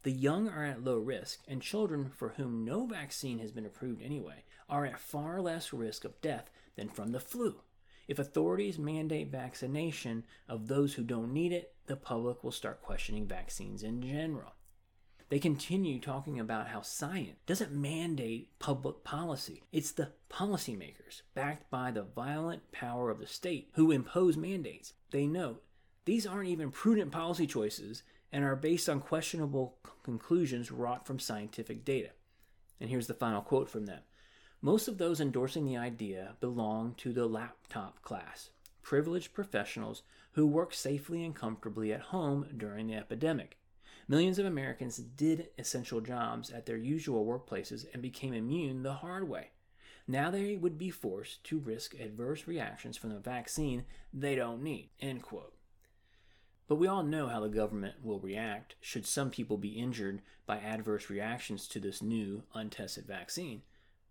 The 0.03 0.11
young 0.11 0.47
are 0.47 0.63
at 0.63 0.83
low 0.83 0.99
risk, 0.99 1.39
and 1.47 1.61
children 1.61 2.11
for 2.15 2.29
whom 2.37 2.63
no 2.63 2.85
vaccine 2.85 3.39
has 3.39 3.51
been 3.51 3.65
approved 3.65 4.03
anyway 4.03 4.43
are 4.69 4.85
at 4.85 4.99
far 4.99 5.41
less 5.41 5.73
risk 5.73 6.05
of 6.05 6.21
death 6.21 6.51
than 6.75 6.89
from 6.89 7.11
the 7.13 7.19
flu. 7.19 7.55
If 8.07 8.19
authorities 8.19 8.77
mandate 8.77 9.31
vaccination 9.31 10.25
of 10.47 10.67
those 10.67 10.93
who 10.93 11.03
don't 11.03 11.33
need 11.33 11.51
it, 11.51 11.73
the 11.87 11.95
public 11.95 12.43
will 12.43 12.51
start 12.51 12.83
questioning 12.83 13.25
vaccines 13.25 13.81
in 13.81 14.01
general. 14.01 14.53
They 15.29 15.39
continue 15.39 15.99
talking 15.99 16.39
about 16.39 16.67
how 16.67 16.81
science 16.81 17.37
doesn't 17.47 17.71
mandate 17.71 18.59
public 18.59 19.03
policy. 19.03 19.63
It's 19.71 19.91
the 19.91 20.11
policymakers, 20.29 21.23
backed 21.33 21.71
by 21.71 21.89
the 21.89 22.03
violent 22.03 22.71
power 22.71 23.09
of 23.09 23.19
the 23.19 23.25
state, 23.25 23.69
who 23.73 23.91
impose 23.91 24.37
mandates. 24.37 24.93
They 25.09 25.25
note 25.25 25.63
these 26.05 26.27
aren't 26.27 26.49
even 26.49 26.69
prudent 26.69 27.11
policy 27.11 27.47
choices 27.47 28.03
and 28.31 28.43
are 28.43 28.55
based 28.55 28.87
on 28.87 28.99
questionable 28.99 29.77
conclusions 30.03 30.71
wrought 30.71 31.07
from 31.07 31.17
scientific 31.17 31.83
data. 31.83 32.09
And 32.79 32.89
here's 32.89 33.07
the 33.07 33.15
final 33.15 33.41
quote 33.41 33.69
from 33.69 33.87
them 33.87 34.01
Most 34.61 34.87
of 34.87 34.99
those 34.99 35.19
endorsing 35.19 35.65
the 35.65 35.77
idea 35.77 36.35
belong 36.39 36.93
to 36.97 37.11
the 37.11 37.25
laptop 37.25 38.03
class, 38.03 38.51
privileged 38.83 39.33
professionals 39.33 40.03
who 40.33 40.45
work 40.45 40.73
safely 40.73 41.23
and 41.23 41.33
comfortably 41.33 41.91
at 41.91 42.01
home 42.01 42.45
during 42.55 42.87
the 42.87 42.95
epidemic. 42.95 43.57
Millions 44.07 44.37
of 44.37 44.45
Americans 44.45 44.97
did 44.97 45.49
essential 45.57 45.99
jobs 45.99 46.51
at 46.51 46.65
their 46.65 46.77
usual 46.77 47.25
workplaces 47.25 47.85
and 47.91 48.01
became 48.01 48.33
immune 48.33 48.83
the 48.83 48.93
hard 48.93 49.27
way. 49.27 49.49
Now 50.07 50.29
they 50.29 50.55
would 50.55 50.77
be 50.77 50.91
forced 50.91 51.43
to 51.45 51.57
risk 51.57 51.95
adverse 51.99 52.47
reactions 52.47 52.97
from 52.97 53.09
the 53.09 53.19
vaccine 53.19 53.85
they 54.13 54.35
don't 54.35 54.61
need. 54.61 54.89
End 55.01 55.23
quote. 55.23 55.55
But 56.67 56.75
we 56.75 56.87
all 56.87 57.03
know 57.03 57.27
how 57.27 57.39
the 57.39 57.49
government 57.49 57.95
will 58.03 58.19
react 58.19 58.75
should 58.79 59.05
some 59.05 59.31
people 59.31 59.57
be 59.57 59.69
injured 59.69 60.21
by 60.45 60.57
adverse 60.57 61.09
reactions 61.09 61.67
to 61.69 61.79
this 61.79 62.01
new, 62.01 62.43
untested 62.53 63.05
vaccine. 63.05 63.63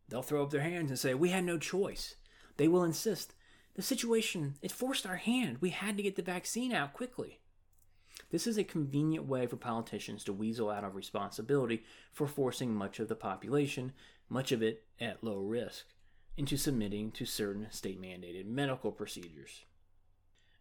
They'll 0.09 0.23
throw 0.23 0.43
up 0.43 0.51
their 0.51 0.61
hands 0.61 0.91
and 0.91 0.99
say, 0.99 1.15
We 1.15 1.31
had 1.31 1.45
no 1.45 1.59
choice. 1.59 2.17
They 2.57 2.69
will 2.69 2.85
insist, 2.85 3.35
The 3.75 3.83
situation, 3.83 4.55
it 4.63 4.73
forced 4.73 5.07
our 5.07 5.17
hand. 5.17 5.59
We 5.61 5.71
had 5.71 5.97
to 5.97 6.03
get 6.03 6.17
the 6.17 6.23
vaccine 6.23 6.73
out 6.73 6.93
quickly. 6.93 7.41
This 8.31 8.47
is 8.47 8.59
a 8.59 8.65
convenient 8.65 9.27
way 9.27 9.47
for 9.47 9.57
politicians 9.57 10.25
to 10.25 10.33
weasel 10.33 10.71
out 10.71 10.85
of 10.85 10.95
responsibility 10.95 11.85
for 12.13 12.27
forcing 12.27 12.75
much 12.75 12.99
of 12.99 13.09
the 13.09 13.15
population, 13.15 13.93
much 14.29 14.53
of 14.53 14.63
it 14.63 14.85
at 15.01 15.23
low 15.23 15.39
risk, 15.39 15.87
into 16.37 16.57
submitting 16.57 17.11
to 17.13 17.25
certain 17.25 17.67
state 17.71 18.01
mandated 18.01 18.47
medical 18.47 18.93
procedures. 18.93 19.65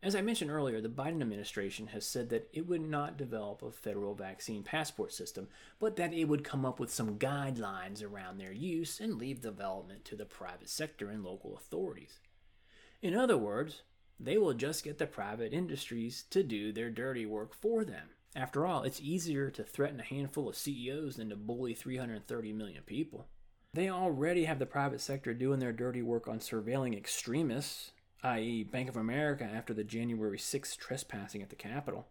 As 0.03 0.15
I 0.15 0.21
mentioned 0.21 0.51
earlier, 0.51 0.81
the 0.81 0.89
Biden 0.89 1.21
administration 1.21 1.87
has 1.87 2.05
said 2.05 2.29
that 2.29 2.49
it 2.51 2.67
would 2.67 2.81
not 2.81 3.17
develop 3.17 3.63
a 3.63 3.71
federal 3.71 4.13
vaccine 4.13 4.61
passport 4.61 5.13
system, 5.13 5.47
but 5.79 5.95
that 5.95 6.11
it 6.11 6.25
would 6.25 6.43
come 6.43 6.65
up 6.65 6.77
with 6.77 6.91
some 6.91 7.17
guidelines 7.17 8.03
around 8.03 8.37
their 8.37 8.51
use 8.51 8.99
and 8.99 9.17
leave 9.17 9.39
development 9.39 10.03
to 10.03 10.17
the 10.17 10.25
private 10.25 10.67
sector 10.67 11.09
and 11.09 11.23
local 11.23 11.55
authorities. 11.55 12.19
In 13.01 13.15
other 13.15 13.37
words, 13.37 13.83
they 14.23 14.37
will 14.37 14.53
just 14.53 14.83
get 14.83 14.97
the 14.97 15.07
private 15.07 15.53
industries 15.53 16.23
to 16.29 16.43
do 16.43 16.71
their 16.71 16.89
dirty 16.89 17.25
work 17.25 17.53
for 17.53 17.83
them. 17.83 18.09
After 18.35 18.65
all, 18.65 18.83
it's 18.83 19.01
easier 19.01 19.51
to 19.51 19.63
threaten 19.63 19.99
a 19.99 20.03
handful 20.03 20.49
of 20.49 20.55
CEOs 20.55 21.17
than 21.17 21.29
to 21.29 21.35
bully 21.35 21.73
330 21.73 22.53
million 22.53 22.83
people. 22.83 23.27
They 23.73 23.89
already 23.89 24.45
have 24.45 24.59
the 24.59 24.65
private 24.65 25.01
sector 25.01 25.33
doing 25.33 25.59
their 25.59 25.71
dirty 25.71 26.01
work 26.01 26.27
on 26.27 26.39
surveilling 26.39 26.95
extremists 26.97 27.91
i.e., 28.23 28.63
Bank 28.63 28.87
of 28.87 28.95
America 28.95 29.43
after 29.43 29.73
the 29.73 29.83
January 29.83 30.37
6th 30.37 30.77
trespassing 30.77 31.41
at 31.41 31.49
the 31.49 31.55
Capitol. 31.55 32.07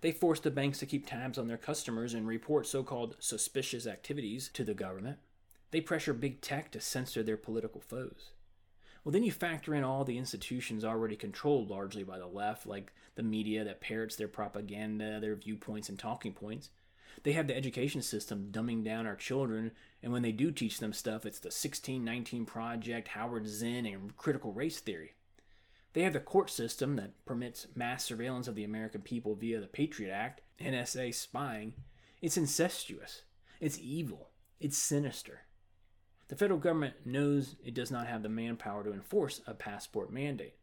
They 0.00 0.10
forced 0.10 0.42
the 0.42 0.50
banks 0.50 0.78
to 0.80 0.86
keep 0.86 1.06
tabs 1.06 1.38
on 1.38 1.46
their 1.46 1.56
customers 1.56 2.14
and 2.14 2.26
report 2.26 2.66
so 2.66 2.82
called 2.82 3.16
suspicious 3.20 3.86
activities 3.86 4.50
to 4.54 4.64
the 4.64 4.74
government. 4.74 5.18
They 5.70 5.80
pressure 5.80 6.12
big 6.12 6.40
tech 6.40 6.72
to 6.72 6.80
censor 6.80 7.22
their 7.22 7.36
political 7.36 7.80
foes. 7.80 8.32
Well, 9.04 9.12
then 9.12 9.24
you 9.24 9.32
factor 9.32 9.74
in 9.74 9.82
all 9.82 10.04
the 10.04 10.18
institutions 10.18 10.84
already 10.84 11.16
controlled 11.16 11.70
largely 11.70 12.04
by 12.04 12.18
the 12.18 12.26
left, 12.26 12.66
like 12.66 12.92
the 13.16 13.22
media 13.22 13.64
that 13.64 13.80
parrots 13.80 14.14
their 14.14 14.28
propaganda, 14.28 15.18
their 15.18 15.34
viewpoints, 15.34 15.88
and 15.88 15.98
talking 15.98 16.32
points. 16.32 16.70
They 17.24 17.32
have 17.32 17.46
the 17.46 17.56
education 17.56 18.00
system 18.00 18.48
dumbing 18.50 18.84
down 18.84 19.06
our 19.06 19.16
children, 19.16 19.72
and 20.02 20.12
when 20.12 20.22
they 20.22 20.32
do 20.32 20.50
teach 20.50 20.78
them 20.78 20.92
stuff, 20.92 21.26
it's 21.26 21.40
the 21.40 21.48
1619 21.48 22.46
Project, 22.46 23.08
Howard 23.08 23.46
Zinn, 23.48 23.86
and 23.86 24.16
critical 24.16 24.52
race 24.52 24.80
theory. 24.80 25.14
They 25.92 26.02
have 26.02 26.14
the 26.14 26.20
court 26.20 26.48
system 26.48 26.96
that 26.96 27.24
permits 27.26 27.66
mass 27.74 28.04
surveillance 28.04 28.48
of 28.48 28.54
the 28.54 28.64
American 28.64 29.02
people 29.02 29.34
via 29.34 29.60
the 29.60 29.66
Patriot 29.66 30.10
Act, 30.10 30.40
NSA 30.60 31.14
spying. 31.14 31.74
It's 32.22 32.36
incestuous. 32.36 33.22
It's 33.60 33.78
evil. 33.80 34.30
It's 34.58 34.78
sinister. 34.78 35.40
The 36.32 36.38
federal 36.38 36.60
government 36.60 36.94
knows 37.04 37.56
it 37.62 37.74
does 37.74 37.90
not 37.90 38.06
have 38.06 38.22
the 38.22 38.30
manpower 38.30 38.82
to 38.84 38.94
enforce 38.94 39.42
a 39.46 39.52
passport 39.52 40.10
mandate. 40.10 40.54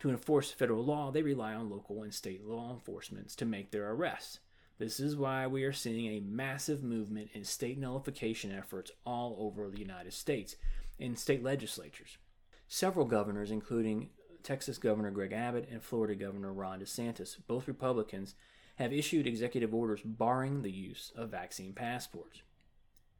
To 0.00 0.10
enforce 0.10 0.50
federal 0.50 0.84
law, 0.84 1.12
they 1.12 1.22
rely 1.22 1.54
on 1.54 1.70
local 1.70 2.02
and 2.02 2.12
state 2.12 2.44
law 2.44 2.72
enforcements 2.72 3.36
to 3.36 3.44
make 3.44 3.70
their 3.70 3.88
arrests. 3.88 4.40
This 4.80 4.98
is 4.98 5.14
why 5.14 5.46
we 5.46 5.62
are 5.62 5.72
seeing 5.72 6.06
a 6.06 6.26
massive 6.26 6.82
movement 6.82 7.30
in 7.34 7.44
state 7.44 7.78
nullification 7.78 8.50
efforts 8.50 8.90
all 9.04 9.36
over 9.38 9.70
the 9.70 9.78
United 9.78 10.12
States 10.12 10.56
in 10.98 11.14
state 11.14 11.44
legislatures. 11.44 12.18
Several 12.66 13.06
governors, 13.06 13.52
including 13.52 14.10
Texas 14.42 14.76
Governor 14.76 15.12
Greg 15.12 15.32
Abbott 15.32 15.68
and 15.70 15.84
Florida 15.84 16.16
Governor 16.16 16.52
Ron 16.52 16.80
DeSantis, 16.80 17.36
both 17.46 17.68
Republicans, 17.68 18.34
have 18.74 18.92
issued 18.92 19.28
executive 19.28 19.72
orders 19.72 20.00
barring 20.04 20.62
the 20.62 20.72
use 20.72 21.12
of 21.14 21.30
vaccine 21.30 21.74
passports. 21.74 22.42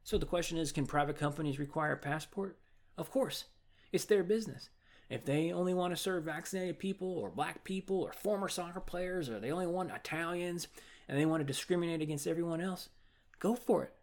So 0.07 0.17
the 0.17 0.25
question 0.25 0.57
is 0.57 0.71
can 0.71 0.85
private 0.85 1.17
companies 1.17 1.59
require 1.59 1.91
a 1.91 1.97
passport? 1.97 2.57
Of 2.97 3.11
course. 3.11 3.43
It's 3.91 4.05
their 4.05 4.23
business. 4.23 4.69
If 5.09 5.25
they 5.25 5.51
only 5.51 5.73
want 5.73 5.91
to 5.91 6.01
serve 6.01 6.23
vaccinated 6.23 6.79
people 6.79 7.11
or 7.17 7.29
black 7.29 7.65
people 7.65 8.03
or 8.03 8.13
former 8.13 8.47
soccer 8.47 8.79
players 8.79 9.29
or 9.29 9.41
they 9.41 9.51
only 9.51 9.67
want 9.67 9.91
Italians 9.91 10.69
and 11.09 11.19
they 11.19 11.25
want 11.25 11.41
to 11.41 11.45
discriminate 11.45 12.01
against 12.01 12.25
everyone 12.25 12.61
else, 12.61 12.87
go 13.39 13.53
for 13.53 13.83
it. 13.83 13.93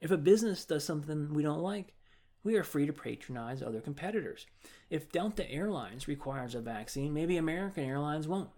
If 0.00 0.10
a 0.10 0.16
business 0.16 0.64
does 0.64 0.82
something 0.82 1.32
we 1.32 1.44
don't 1.44 1.62
like, 1.62 1.94
we 2.42 2.56
are 2.56 2.64
free 2.64 2.86
to 2.86 2.92
patronize 2.92 3.62
other 3.62 3.80
competitors. 3.80 4.46
If 4.90 5.12
Delta 5.12 5.48
Airlines 5.48 6.08
requires 6.08 6.56
a 6.56 6.60
vaccine, 6.60 7.14
maybe 7.14 7.36
American 7.36 7.84
Airlines 7.84 8.26
won't. 8.26 8.50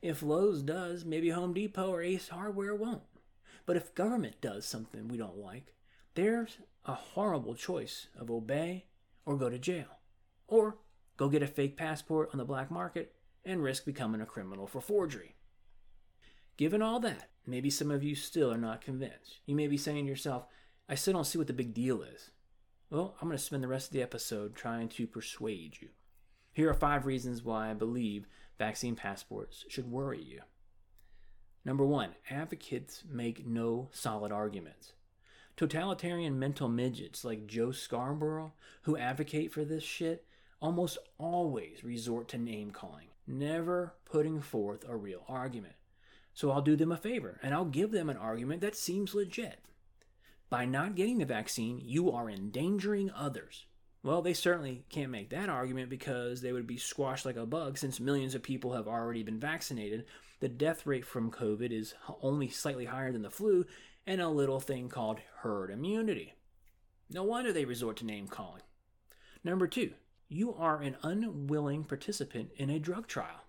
If 0.00 0.22
Lowe's 0.22 0.62
does, 0.62 1.04
maybe 1.04 1.30
Home 1.30 1.54
Depot 1.54 1.90
or 1.90 2.02
Ace 2.02 2.28
Hardware 2.28 2.76
won't. 2.76 3.02
But 3.66 3.76
if 3.76 3.96
government 3.96 4.40
does 4.40 4.64
something 4.64 5.08
we 5.08 5.16
don't 5.16 5.38
like, 5.38 5.72
there's 6.16 6.58
a 6.86 6.94
horrible 6.94 7.54
choice 7.54 8.08
of 8.18 8.30
obey 8.30 8.86
or 9.24 9.36
go 9.36 9.48
to 9.48 9.58
jail. 9.58 10.00
Or 10.48 10.78
go 11.16 11.28
get 11.28 11.42
a 11.42 11.46
fake 11.46 11.76
passport 11.76 12.30
on 12.32 12.38
the 12.38 12.44
black 12.44 12.70
market 12.70 13.14
and 13.44 13.62
risk 13.62 13.84
becoming 13.84 14.20
a 14.20 14.26
criminal 14.26 14.66
for 14.66 14.80
forgery. 14.80 15.36
Given 16.56 16.80
all 16.80 17.00
that, 17.00 17.28
maybe 17.46 17.68
some 17.68 17.90
of 17.90 18.02
you 18.02 18.14
still 18.14 18.50
are 18.50 18.58
not 18.58 18.80
convinced. 18.80 19.40
You 19.44 19.54
may 19.54 19.66
be 19.66 19.76
saying 19.76 20.06
to 20.06 20.10
yourself, 20.10 20.46
I 20.88 20.94
still 20.94 21.12
don't 21.12 21.24
see 21.24 21.38
what 21.38 21.48
the 21.48 21.52
big 21.52 21.74
deal 21.74 22.02
is. 22.02 22.30
Well, 22.88 23.14
I'm 23.20 23.28
going 23.28 23.36
to 23.36 23.44
spend 23.44 23.62
the 23.62 23.68
rest 23.68 23.88
of 23.88 23.92
the 23.92 24.02
episode 24.02 24.54
trying 24.54 24.88
to 24.90 25.06
persuade 25.06 25.76
you. 25.80 25.88
Here 26.52 26.70
are 26.70 26.74
five 26.74 27.04
reasons 27.04 27.42
why 27.42 27.70
I 27.70 27.74
believe 27.74 28.26
vaccine 28.58 28.96
passports 28.96 29.66
should 29.68 29.90
worry 29.90 30.22
you. 30.22 30.40
Number 31.64 31.84
one, 31.84 32.10
advocates 32.30 33.02
make 33.10 33.46
no 33.46 33.90
solid 33.92 34.32
arguments. 34.32 34.92
Totalitarian 35.56 36.38
mental 36.38 36.68
midgets 36.68 37.24
like 37.24 37.46
Joe 37.46 37.72
Scarborough, 37.72 38.52
who 38.82 38.96
advocate 38.96 39.52
for 39.52 39.64
this 39.64 39.82
shit, 39.82 40.26
almost 40.60 40.98
always 41.18 41.82
resort 41.82 42.28
to 42.28 42.38
name 42.38 42.70
calling, 42.70 43.08
never 43.26 43.94
putting 44.04 44.40
forth 44.40 44.84
a 44.86 44.96
real 44.96 45.24
argument. 45.28 45.74
So 46.34 46.50
I'll 46.50 46.60
do 46.60 46.76
them 46.76 46.92
a 46.92 46.96
favor 46.98 47.40
and 47.42 47.54
I'll 47.54 47.64
give 47.64 47.90
them 47.90 48.10
an 48.10 48.18
argument 48.18 48.60
that 48.60 48.76
seems 48.76 49.14
legit. 49.14 49.60
By 50.50 50.66
not 50.66 50.94
getting 50.94 51.18
the 51.18 51.24
vaccine, 51.24 51.80
you 51.82 52.12
are 52.12 52.28
endangering 52.28 53.10
others. 53.10 53.64
Well, 54.02 54.22
they 54.22 54.34
certainly 54.34 54.84
can't 54.90 55.10
make 55.10 55.30
that 55.30 55.48
argument 55.48 55.88
because 55.88 56.40
they 56.40 56.52
would 56.52 56.66
be 56.66 56.76
squashed 56.76 57.26
like 57.26 57.36
a 57.36 57.46
bug 57.46 57.78
since 57.78 57.98
millions 57.98 58.34
of 58.34 58.42
people 58.42 58.74
have 58.74 58.86
already 58.86 59.22
been 59.22 59.40
vaccinated. 59.40 60.04
The 60.38 60.48
death 60.48 60.86
rate 60.86 61.04
from 61.04 61.32
COVID 61.32 61.72
is 61.72 61.94
only 62.22 62.48
slightly 62.48 62.84
higher 62.84 63.10
than 63.10 63.22
the 63.22 63.30
flu, 63.30 63.64
and 64.06 64.20
a 64.20 64.28
little 64.28 64.60
thing 64.60 64.88
called 64.88 65.20
herd 65.38 65.70
immunity. 65.70 66.34
No 67.10 67.22
wonder 67.24 67.52
they 67.52 67.64
resort 67.64 67.96
to 67.98 68.06
name 68.06 68.28
calling. 68.28 68.62
Number 69.42 69.66
two, 69.66 69.92
you 70.28 70.54
are 70.54 70.80
an 70.80 70.96
unwilling 71.02 71.84
participant 71.84 72.50
in 72.56 72.70
a 72.70 72.78
drug 72.78 73.06
trial. 73.06 73.44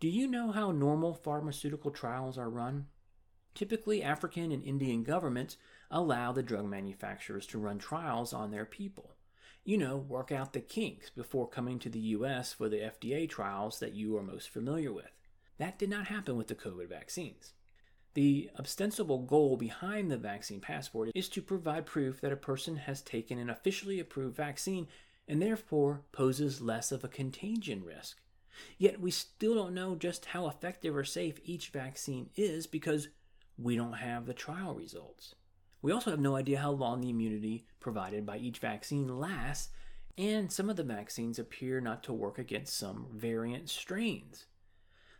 Do 0.00 0.08
you 0.08 0.26
know 0.26 0.50
how 0.50 0.72
normal 0.72 1.14
pharmaceutical 1.14 1.90
trials 1.90 2.36
are 2.36 2.50
run? 2.50 2.86
Typically, 3.54 4.02
African 4.02 4.50
and 4.50 4.64
Indian 4.64 5.04
governments 5.04 5.56
allow 5.90 6.32
the 6.32 6.42
drug 6.42 6.66
manufacturers 6.66 7.46
to 7.48 7.58
run 7.58 7.78
trials 7.78 8.32
on 8.32 8.50
their 8.50 8.64
people. 8.64 9.12
You 9.64 9.78
know, 9.78 9.96
work 9.96 10.32
out 10.32 10.54
the 10.54 10.60
kinks 10.60 11.10
before 11.10 11.48
coming 11.48 11.78
to 11.80 11.88
the 11.88 12.00
US 12.00 12.52
for 12.52 12.68
the 12.68 12.78
FDA 12.78 13.28
trials 13.28 13.78
that 13.78 13.92
you 13.92 14.16
are 14.16 14.22
most 14.22 14.48
familiar 14.48 14.92
with. 14.92 15.12
That 15.58 15.78
did 15.78 15.90
not 15.90 16.08
happen 16.08 16.36
with 16.36 16.48
the 16.48 16.56
COVID 16.56 16.88
vaccines. 16.88 17.52
The 18.14 18.50
ostensible 18.58 19.20
goal 19.20 19.56
behind 19.56 20.10
the 20.10 20.18
vaccine 20.18 20.60
passport 20.60 21.10
is 21.14 21.28
to 21.30 21.40
provide 21.40 21.86
proof 21.86 22.20
that 22.20 22.32
a 22.32 22.36
person 22.36 22.76
has 22.76 23.00
taken 23.00 23.38
an 23.38 23.48
officially 23.48 24.00
approved 24.00 24.36
vaccine 24.36 24.86
and 25.26 25.40
therefore 25.40 26.02
poses 26.12 26.60
less 26.60 26.92
of 26.92 27.04
a 27.04 27.08
contagion 27.08 27.82
risk. 27.84 28.18
Yet 28.76 29.00
we 29.00 29.10
still 29.10 29.54
don't 29.54 29.74
know 29.74 29.94
just 29.94 30.26
how 30.26 30.46
effective 30.46 30.94
or 30.94 31.04
safe 31.04 31.40
each 31.44 31.70
vaccine 31.70 32.28
is 32.36 32.66
because 32.66 33.08
we 33.56 33.76
don't 33.76 33.94
have 33.94 34.26
the 34.26 34.34
trial 34.34 34.74
results. 34.74 35.34
We 35.80 35.90
also 35.90 36.10
have 36.10 36.20
no 36.20 36.36
idea 36.36 36.58
how 36.58 36.70
long 36.70 37.00
the 37.00 37.10
immunity 37.10 37.64
provided 37.80 38.26
by 38.26 38.36
each 38.36 38.58
vaccine 38.58 39.18
lasts, 39.18 39.70
and 40.18 40.52
some 40.52 40.68
of 40.68 40.76
the 40.76 40.84
vaccines 40.84 41.38
appear 41.38 41.80
not 41.80 42.02
to 42.04 42.12
work 42.12 42.38
against 42.38 42.76
some 42.76 43.06
variant 43.12 43.70
strains. 43.70 44.46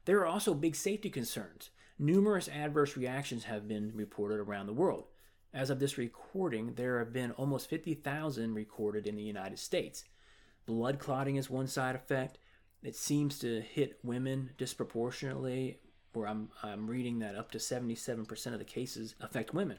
There 0.04 0.20
are 0.20 0.26
also 0.26 0.54
big 0.54 0.76
safety 0.76 1.10
concerns. 1.10 1.70
Numerous 2.02 2.48
adverse 2.48 2.96
reactions 2.96 3.44
have 3.44 3.68
been 3.68 3.92
reported 3.94 4.40
around 4.40 4.66
the 4.66 4.72
world. 4.72 5.04
As 5.54 5.70
of 5.70 5.78
this 5.78 5.96
recording, 5.96 6.74
there 6.74 6.98
have 6.98 7.12
been 7.12 7.30
almost 7.30 7.70
50,000 7.70 8.54
recorded 8.54 9.06
in 9.06 9.14
the 9.14 9.22
United 9.22 9.60
States. 9.60 10.02
Blood 10.66 10.98
clotting 10.98 11.36
is 11.36 11.48
one 11.48 11.68
side 11.68 11.94
effect. 11.94 12.38
It 12.82 12.96
seems 12.96 13.38
to 13.38 13.60
hit 13.60 14.00
women 14.02 14.50
disproportionately, 14.58 15.78
where 16.12 16.26
I'm, 16.26 16.48
I'm 16.60 16.90
reading 16.90 17.20
that 17.20 17.36
up 17.36 17.52
to 17.52 17.58
77% 17.58 18.46
of 18.52 18.58
the 18.58 18.64
cases 18.64 19.14
affect 19.20 19.54
women. 19.54 19.78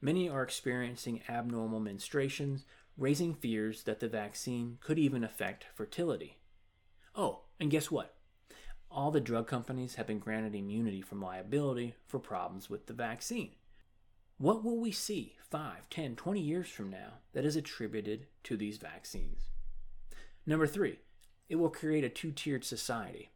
Many 0.00 0.28
are 0.28 0.44
experiencing 0.44 1.22
abnormal 1.28 1.80
menstruations, 1.80 2.66
raising 2.96 3.34
fears 3.34 3.82
that 3.82 3.98
the 3.98 4.06
vaccine 4.06 4.78
could 4.80 4.96
even 5.00 5.24
affect 5.24 5.66
fertility. 5.74 6.38
Oh, 7.16 7.40
and 7.58 7.68
guess 7.68 7.90
what? 7.90 8.14
All 8.90 9.10
the 9.10 9.20
drug 9.20 9.46
companies 9.46 9.96
have 9.96 10.06
been 10.06 10.18
granted 10.18 10.54
immunity 10.54 11.02
from 11.02 11.20
liability 11.20 11.94
for 12.06 12.18
problems 12.18 12.70
with 12.70 12.86
the 12.86 12.94
vaccine. 12.94 13.52
What 14.38 14.64
will 14.64 14.78
we 14.78 14.92
see 14.92 15.36
5, 15.50 15.90
10, 15.90 16.16
20 16.16 16.40
years 16.40 16.68
from 16.68 16.90
now 16.90 17.14
that 17.32 17.44
is 17.44 17.56
attributed 17.56 18.26
to 18.44 18.56
these 18.56 18.78
vaccines? 18.78 19.48
Number 20.46 20.66
three, 20.66 21.00
it 21.48 21.56
will 21.56 21.70
create 21.70 22.04
a 22.04 22.08
two 22.08 22.32
tiered 22.32 22.64
society. 22.64 23.30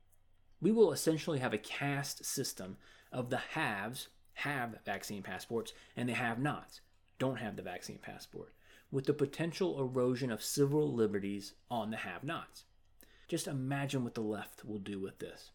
We 0.61 0.73
will 0.73 0.93
essentially 0.93 1.41
have 1.41 1.53
a 1.53 1.59
caste 1.59 2.25
system 2.25 2.77
of 3.11 3.31
the 3.31 3.39
haves 3.39 4.09
have 4.35 4.79
vaccine 4.87 5.23
passports 5.23 5.73
and 5.97 6.09
the 6.09 6.15
have 6.15 6.39
nots 6.39 6.81
don't 7.19 7.37
have 7.37 7.57
the 7.57 7.63
vaccine 7.63 7.99
passport, 7.99 8.53
with 8.91 9.07
the 9.07 9.13
potential 9.13 9.81
erosion 9.81 10.33
of 10.33 10.43
civil 10.43 10.93
liberties 10.93 11.55
on 11.71 11.91
the 11.91 11.99
have 11.99 12.25
nots. 12.25 12.65
Just 13.33 13.49
imagine 13.49 14.05
what 14.05 14.13
the 14.13 14.21
left 14.21 14.63
will 14.63 14.79
do 14.79 15.01
with 15.01 15.19
this. 15.19 15.53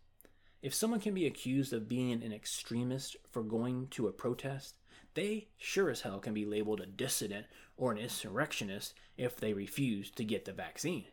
If 0.63 0.73
someone 0.73 0.99
can 0.99 1.13
be 1.13 1.27
accused 1.27 1.73
of 1.73 1.87
being 1.87 2.23
an 2.23 2.33
extremist 2.33 3.15
for 3.29 3.43
going 3.43 3.89
to 3.89 4.07
a 4.07 4.11
protest, 4.11 4.77
they 5.13 5.49
sure 5.59 5.91
as 5.91 6.01
hell 6.01 6.17
can 6.17 6.33
be 6.33 6.43
labeled 6.43 6.81
a 6.81 6.87
dissident 6.87 7.45
or 7.77 7.91
an 7.91 7.99
insurrectionist 7.99 8.95
if 9.15 9.35
they 9.35 9.53
refuse 9.53 10.09
to 10.09 10.23
get 10.23 10.45
the 10.45 10.53
vaccine. 10.53 11.05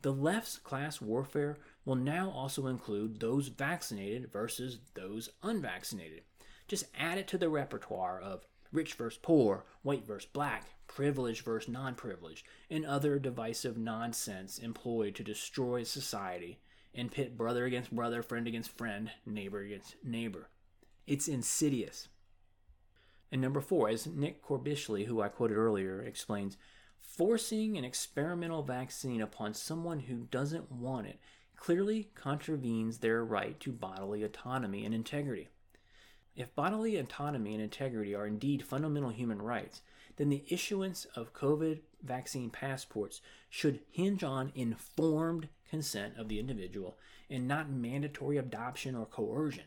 The 0.00 0.10
left's 0.10 0.56
class 0.56 1.02
warfare 1.02 1.58
will 1.84 1.96
now 1.96 2.30
also 2.30 2.66
include 2.66 3.20
those 3.20 3.48
vaccinated 3.48 4.32
versus 4.32 4.78
those 4.94 5.28
unvaccinated. 5.42 6.22
Just 6.66 6.86
add 6.98 7.18
it 7.18 7.28
to 7.28 7.36
the 7.36 7.50
repertoire 7.50 8.18
of 8.18 8.46
rich 8.72 8.94
versus 8.94 9.20
poor, 9.22 9.66
white 9.82 10.06
versus 10.06 10.30
black, 10.32 10.70
privileged 10.90 11.44
versus 11.44 11.68
non 11.68 11.94
privileged, 11.94 12.44
and 12.68 12.84
other 12.84 13.18
divisive 13.18 13.78
nonsense 13.78 14.58
employed 14.58 15.14
to 15.14 15.22
destroy 15.22 15.84
society 15.84 16.58
and 16.92 17.12
pit 17.12 17.36
brother 17.36 17.64
against 17.64 17.94
brother, 17.94 18.24
friend 18.24 18.48
against 18.48 18.76
friend, 18.76 19.08
neighbor 19.24 19.60
against 19.60 19.94
neighbor. 20.02 20.48
It's 21.06 21.28
insidious. 21.28 22.08
And 23.30 23.40
number 23.40 23.60
four, 23.60 23.88
as 23.88 24.08
Nick 24.08 24.44
Corbishley, 24.44 25.06
who 25.06 25.22
I 25.22 25.28
quoted 25.28 25.56
earlier, 25.56 26.02
explains, 26.02 26.56
forcing 27.00 27.76
an 27.76 27.84
experimental 27.84 28.64
vaccine 28.64 29.20
upon 29.20 29.54
someone 29.54 30.00
who 30.00 30.26
doesn't 30.32 30.72
want 30.72 31.06
it 31.06 31.20
clearly 31.54 32.08
contravenes 32.16 32.98
their 32.98 33.24
right 33.24 33.60
to 33.60 33.70
bodily 33.70 34.24
autonomy 34.24 34.84
and 34.84 34.92
integrity. 34.92 35.50
If 36.34 36.52
bodily 36.56 36.96
autonomy 36.96 37.54
and 37.54 37.62
integrity 37.62 38.12
are 38.12 38.26
indeed 38.26 38.64
fundamental 38.64 39.10
human 39.10 39.40
rights, 39.40 39.82
then 40.20 40.28
the 40.28 40.44
issuance 40.48 41.06
of 41.16 41.32
COVID 41.32 41.80
vaccine 42.02 42.50
passports 42.50 43.22
should 43.48 43.80
hinge 43.90 44.22
on 44.22 44.52
informed 44.54 45.48
consent 45.70 46.12
of 46.18 46.28
the 46.28 46.38
individual 46.38 46.98
and 47.30 47.48
not 47.48 47.70
mandatory 47.70 48.36
adoption 48.36 48.94
or 48.94 49.06
coercion. 49.06 49.64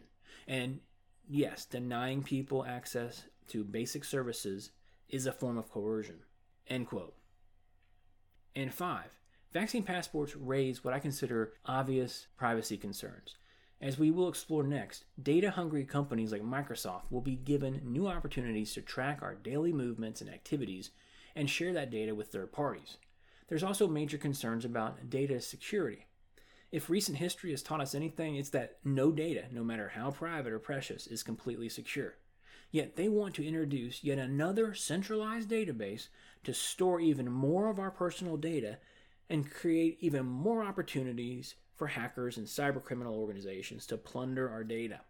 And 0.48 0.82
yes, 1.28 1.66
denying 1.66 2.22
people 2.22 2.64
access 2.68 3.24
to 3.48 3.64
basic 3.64 4.04
services 4.04 4.70
is 5.10 5.26
a 5.26 5.32
form 5.32 5.58
of 5.58 5.72
coercion. 5.72 6.20
End 6.68 6.88
quote. 6.88 7.16
And 8.56 8.72
five, 8.72 9.10
vaccine 9.54 9.82
passports 9.82 10.36
raise 10.36 10.84
what 10.84 10.94
I 10.94 11.00
consider 11.00 11.54
obvious 11.66 12.28
privacy 12.38 12.78
concerns. 12.78 13.38
As 13.84 14.00
we 14.00 14.12
will 14.12 14.30
explore 14.30 14.64
next, 14.64 15.04
data 15.22 15.52
hungry 15.52 15.84
companies 15.84 16.32
like 16.32 16.42
Microsoft 16.42 17.12
will 17.12 17.20
be 17.20 17.36
given 17.36 17.82
new 17.84 18.08
opportunities 18.08 18.74
to 18.74 18.82
track 18.82 19.20
our 19.22 19.36
daily 19.36 19.74
movements 19.74 20.22
and 20.22 20.30
activities 20.30 20.92
and 21.36 21.50
share 21.50 21.74
that 21.74 21.92
data 21.92 22.16
with 22.16 22.30
third 22.30 22.54
parties. 22.54 22.96
There's 23.50 23.62
also 23.62 23.90
major 23.90 24.18
concerns 24.18 24.64
about 24.64 25.10
data 25.10 25.42
security. 25.42 26.06
If 26.72 26.90
recent 26.90 27.18
history 27.18 27.52
has 27.52 27.62
taught 27.62 27.82
us 27.82 27.94
anything, 27.94 28.38
it's 28.38 28.52
that 28.52 28.78
no 28.86 29.12
data, 29.12 29.48
no 29.52 29.66
matter 29.66 29.90
how 29.90 30.12
private 30.12 30.54
or 30.54 30.60
precious, 30.60 31.06
is 31.06 31.22
completely 31.22 31.68
secure. 31.68 32.16
Yet 32.72 32.96
they 32.96 33.10
want 33.10 33.36
to 33.36 33.46
introduce 33.46 34.02
yet 34.02 34.18
another 34.18 34.74
centralized 34.74 35.50
database 35.50 36.08
to 36.46 36.54
store 36.54 37.02
even 37.02 37.30
more 37.30 37.70
of 37.70 37.80
our 37.80 37.92
personal 37.92 38.38
data 38.38 38.78
and 39.30 39.52
create 39.52 39.98
even 40.00 40.26
more 40.26 40.64
opportunities 40.64 41.56
for 41.76 41.88
hackers 41.88 42.38
and 42.38 42.48
cybercriminal 42.48 43.14
organizations 43.14 43.86
to 43.88 43.98
plunder 43.98 44.50
our 44.50 44.64
data. 44.64 45.02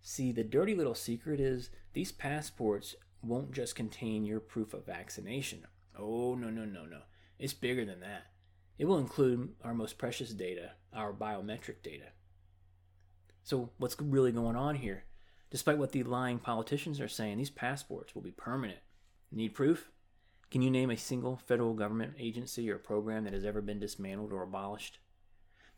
See, 0.00 0.32
the 0.32 0.44
dirty 0.44 0.74
little 0.74 0.94
secret 0.94 1.40
is 1.40 1.70
these 1.92 2.12
passports 2.12 2.94
won't 3.22 3.52
just 3.52 3.74
contain 3.74 4.24
your 4.24 4.40
proof 4.40 4.74
of 4.74 4.86
vaccination. 4.86 5.66
Oh, 5.98 6.34
no, 6.34 6.50
no, 6.50 6.64
no, 6.64 6.84
no. 6.84 7.00
It's 7.38 7.52
bigger 7.52 7.84
than 7.84 8.00
that. 8.00 8.26
It 8.78 8.84
will 8.84 8.98
include 8.98 9.54
our 9.64 9.74
most 9.74 9.98
precious 9.98 10.30
data, 10.30 10.72
our 10.92 11.12
biometric 11.12 11.82
data. 11.82 12.12
So, 13.42 13.70
what's 13.78 14.00
really 14.00 14.30
going 14.30 14.56
on 14.56 14.76
here? 14.76 15.04
Despite 15.50 15.78
what 15.78 15.92
the 15.92 16.02
lying 16.02 16.38
politicians 16.38 17.00
are 17.00 17.08
saying, 17.08 17.38
these 17.38 17.50
passports 17.50 18.14
will 18.14 18.22
be 18.22 18.30
permanent. 18.30 18.80
Need 19.32 19.54
proof? 19.54 19.90
Can 20.50 20.62
you 20.62 20.70
name 20.70 20.90
a 20.90 20.96
single 20.96 21.36
federal 21.36 21.74
government 21.74 22.14
agency 22.18 22.70
or 22.70 22.78
program 22.78 23.24
that 23.24 23.32
has 23.32 23.44
ever 23.44 23.60
been 23.60 23.80
dismantled 23.80 24.32
or 24.32 24.42
abolished? 24.42 24.98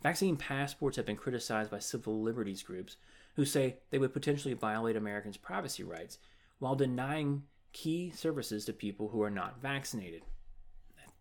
Vaccine 0.02 0.36
passports 0.36 0.96
have 0.96 1.06
been 1.06 1.16
criticized 1.16 1.70
by 1.70 1.78
civil 1.78 2.22
liberties 2.22 2.62
groups 2.62 2.96
who 3.36 3.44
say 3.44 3.76
they 3.90 3.98
would 3.98 4.12
potentially 4.14 4.54
violate 4.54 4.96
Americans' 4.96 5.36
privacy 5.36 5.82
rights 5.82 6.18
while 6.58 6.74
denying 6.74 7.42
key 7.72 8.10
services 8.10 8.64
to 8.64 8.72
people 8.72 9.08
who 9.08 9.22
are 9.22 9.30
not 9.30 9.60
vaccinated. 9.60 10.22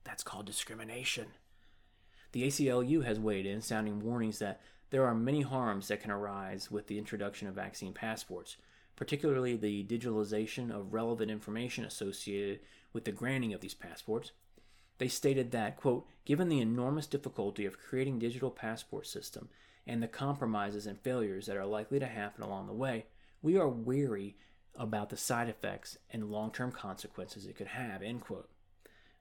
That's 0.03 0.23
called 0.23 0.45
discrimination. 0.45 1.27
The 2.31 2.43
ACLU 2.43 3.03
has 3.05 3.19
weighed 3.19 3.45
in, 3.45 3.61
sounding 3.61 4.01
warnings 4.01 4.39
that 4.39 4.61
there 4.91 5.05
are 5.05 5.13
many 5.13 5.41
harms 5.41 5.87
that 5.87 6.01
can 6.01 6.11
arise 6.11 6.71
with 6.71 6.87
the 6.87 6.97
introduction 6.97 7.47
of 7.47 7.55
vaccine 7.55 7.93
passports, 7.93 8.57
particularly 8.95 9.55
the 9.55 9.83
digitalization 9.83 10.71
of 10.71 10.93
relevant 10.93 11.29
information 11.29 11.85
associated 11.85 12.59
with 12.93 13.05
the 13.05 13.11
granting 13.11 13.53
of 13.53 13.61
these 13.61 13.73
passports. 13.73 14.31
They 14.99 15.07
stated 15.07 15.51
that, 15.51 15.77
quote, 15.77 16.05
given 16.25 16.49
the 16.49 16.59
enormous 16.59 17.07
difficulty 17.07 17.65
of 17.65 17.79
creating 17.79 18.19
digital 18.19 18.51
passport 18.51 19.07
system 19.07 19.49
and 19.87 20.03
the 20.03 20.07
compromises 20.07 20.85
and 20.85 20.99
failures 20.99 21.47
that 21.47 21.57
are 21.57 21.65
likely 21.65 21.99
to 21.99 22.05
happen 22.05 22.43
along 22.43 22.67
the 22.67 22.73
way, 22.73 23.05
we 23.41 23.57
are 23.57 23.67
wary 23.67 24.35
about 24.75 25.09
the 25.09 25.17
side 25.17 25.49
effects 25.49 25.97
and 26.11 26.29
long-term 26.29 26.71
consequences 26.71 27.45
it 27.45 27.55
could 27.55 27.67
have, 27.67 28.03
end 28.03 28.21
quote. 28.21 28.49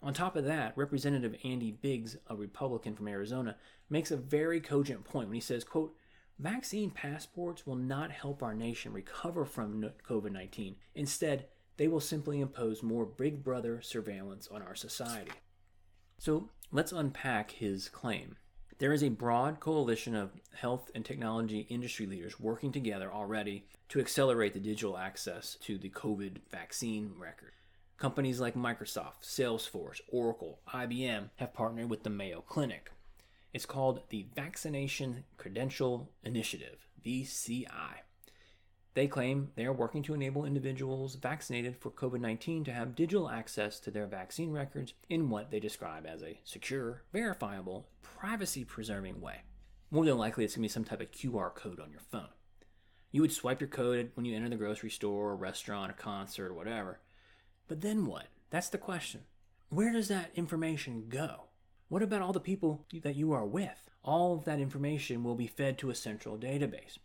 On 0.03 0.12
top 0.12 0.37
of 0.37 0.45
that, 0.45 0.77
Representative 0.77 1.37
Andy 1.45 1.73
Biggs, 1.73 2.17
a 2.29 2.37
Republican 2.37 2.95
from 2.95 3.09
Arizona, 3.09 3.57
makes 3.88 4.11
a 4.11 4.17
very 4.17 4.61
cogent 4.61 5.05
point 5.05 5.29
when 5.29 5.35
he 5.35 5.41
says, 5.41 5.64
quote, 5.64 5.97
Vaccine 6.38 6.91
passports 6.91 7.67
will 7.67 7.77
not 7.77 8.12
help 8.12 8.43
our 8.43 8.55
nation 8.55 8.93
recover 8.93 9.45
from 9.45 9.91
COVID 10.09 10.31
19. 10.31 10.77
Instead, 10.95 11.47
they 11.77 11.88
will 11.88 12.01
simply 12.01 12.41
impose 12.41 12.83
more 12.83 13.05
Big 13.05 13.43
Brother 13.43 13.81
surveillance 13.81 14.47
on 14.49 14.62
our 14.62 14.77
society. 14.77 15.33
So 16.19 16.51
let's 16.73 16.93
unpack 16.93 17.53
his 17.53 17.89
claim. 17.89 18.37
There 18.79 18.93
is 18.93 19.03
a 19.03 19.09
broad 19.09 19.61
coalition 19.61 20.15
of 20.15 20.33
health 20.55 20.91
and 20.95 21.05
technology 21.05 21.67
industry 21.69 22.07
leaders 22.07 22.39
working 22.39 22.73
together 22.73 23.13
already 23.13 23.65
to 23.89 24.01
accelerate 24.01 24.53
the 24.53 24.61
digital 24.61 24.99
access 24.99 25.57
to 25.63 25.79
the 25.79 25.91
COVID 25.91 26.39
vaccine 26.51 27.13
record. 27.17 27.53
Companies 27.99 28.39
like 28.39 28.55
Microsoft, 28.55 29.23
Salesforce, 29.23 30.01
Oracle, 30.09 30.61
IBM 30.73 31.31
have 31.37 31.55
partnered 31.55 31.91
with 31.91 32.03
the 32.03 32.11
Mayo 32.11 32.41
Clinic. 32.41 32.93
It's 33.53 33.67
called 33.67 34.03
the 34.11 34.27
Vaccination 34.35 35.25
Credential 35.37 36.11
Initiative, 36.23 36.87
VCI. 37.05 38.03
They 38.94 39.07
claim 39.07 39.53
they 39.55 39.64
are 39.64 39.72
working 39.72 40.03
to 40.05 40.14
enable 40.14 40.44
individuals 40.44 41.14
vaccinated 41.14 41.77
for 41.77 41.90
COVID 41.90 42.20
19 42.20 42.64
to 42.64 42.72
have 42.72 42.96
digital 42.96 43.29
access 43.29 43.79
to 43.81 43.90
their 43.90 44.07
vaccine 44.07 44.51
records 44.51 44.94
in 45.09 45.31
what 45.31 45.51
they 45.51 45.61
describe 45.61 46.07
as 46.07 46.22
a 46.22 46.40
secure, 46.44 47.03
verifiable, 47.12 47.88
privacy 48.03 48.64
preserving 48.64 49.20
way. 49.20 49.42
More 49.90 50.05
than 50.05 50.18
likely, 50.18 50.44
it's 50.44 50.55
going 50.55 50.62
to 50.62 50.68
be 50.68 50.72
some 50.72 50.85
type 50.85 51.01
of 51.01 51.12
QR 51.12 51.55
code 51.55 51.81
on 51.81 51.90
your 51.90 52.01
phone. 52.01 52.29
You 53.11 53.22
would 53.22 53.33
swipe 53.33 53.61
your 53.61 53.68
code 53.68 54.11
when 54.14 54.27
you 54.27 54.37
enter 54.37 54.48
the 54.48 54.57
grocery 54.57 54.90
store, 54.90 55.31
or 55.31 55.37
restaurant, 55.37 55.90
a 55.90 55.94
concert, 55.94 56.51
or 56.51 56.55
whatever. 56.55 57.01
But 57.66 57.81
then 57.81 58.05
what? 58.05 58.27
That's 58.51 58.68
the 58.68 58.79
question. 58.79 59.22
Where 59.70 59.92
does 59.92 60.09
that 60.09 60.31
information 60.35 61.07
go? 61.09 61.44
What 61.88 62.03
about 62.03 62.20
all 62.20 62.33
the 62.33 62.40
people 62.40 62.87
that 63.03 63.16
you 63.16 63.33
are 63.33 63.46
with? 63.46 63.88
All 64.03 64.35
of 64.35 64.44
that 64.44 64.61
information 64.61 65.24
will 65.24 65.35
be 65.35 65.46
fed 65.46 65.79
to 65.79 65.90
a 65.90 65.94
central 65.94 66.37
database. 66.37 66.98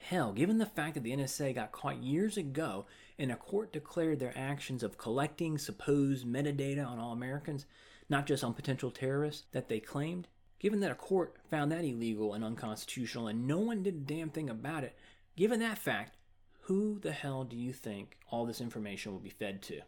Hell, 0.00 0.32
given 0.32 0.58
the 0.58 0.66
fact 0.66 0.94
that 0.94 1.04
the 1.04 1.12
NSA 1.12 1.54
got 1.54 1.72
caught 1.72 2.02
years 2.02 2.36
ago 2.36 2.86
and 3.18 3.30
a 3.30 3.36
court 3.36 3.72
declared 3.72 4.18
their 4.18 4.36
actions 4.36 4.82
of 4.82 4.98
collecting 4.98 5.56
supposed 5.56 6.26
metadata 6.26 6.84
on 6.84 6.98
all 6.98 7.12
Americans, 7.12 7.66
not 8.08 8.26
just 8.26 8.42
on 8.42 8.54
potential 8.54 8.90
terrorists 8.90 9.44
that 9.52 9.68
they 9.68 9.78
claimed, 9.78 10.26
given 10.58 10.80
that 10.80 10.90
a 10.90 10.96
court 10.96 11.36
found 11.48 11.70
that 11.70 11.84
illegal 11.84 12.34
and 12.34 12.42
unconstitutional 12.42 13.28
and 13.28 13.46
no 13.46 13.58
one 13.58 13.82
did 13.82 13.94
a 13.94 13.98
damn 13.98 14.30
thing 14.30 14.50
about 14.50 14.84
it, 14.84 14.96
given 15.36 15.60
that 15.60 15.78
fact, 15.78 16.16
who 16.62 16.98
the 16.98 17.12
hell 17.12 17.44
do 17.44 17.56
you 17.56 17.72
think 17.72 18.18
all 18.30 18.46
this 18.46 18.60
information 18.60 19.12
will 19.12 19.20
be 19.20 19.30
fed 19.30 19.62
to? 19.62 19.80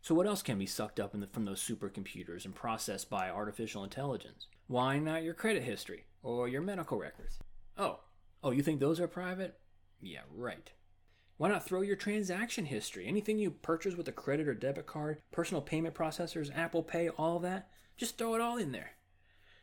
So, 0.00 0.14
what 0.14 0.26
else 0.26 0.42
can 0.42 0.58
be 0.58 0.66
sucked 0.66 0.98
up 0.98 1.12
the, 1.12 1.26
from 1.26 1.44
those 1.44 1.62
supercomputers 1.62 2.44
and 2.44 2.54
processed 2.54 3.08
by 3.08 3.30
artificial 3.30 3.84
intelligence? 3.84 4.48
Why 4.66 4.98
not 4.98 5.22
your 5.22 5.34
credit 5.34 5.62
history 5.62 6.04
or 6.22 6.48
your 6.48 6.62
medical 6.62 6.98
records? 6.98 7.38
Oh, 7.78 8.00
Oh, 8.44 8.50
you 8.50 8.62
think 8.62 8.78
those 8.78 9.00
are 9.00 9.08
private? 9.08 9.58
Yeah, 10.02 10.20
right. 10.30 10.70
Why 11.38 11.48
not 11.48 11.64
throw 11.64 11.80
your 11.80 11.96
transaction 11.96 12.66
history? 12.66 13.06
Anything 13.06 13.38
you 13.38 13.50
purchase 13.50 13.94
with 13.94 14.06
a 14.06 14.12
credit 14.12 14.46
or 14.46 14.52
debit 14.52 14.84
card, 14.84 15.22
personal 15.32 15.62
payment 15.62 15.94
processors, 15.94 16.54
Apple 16.54 16.82
Pay, 16.82 17.08
all 17.08 17.38
that? 17.38 17.70
Just 17.96 18.18
throw 18.18 18.34
it 18.34 18.42
all 18.42 18.58
in 18.58 18.70
there. 18.70 18.90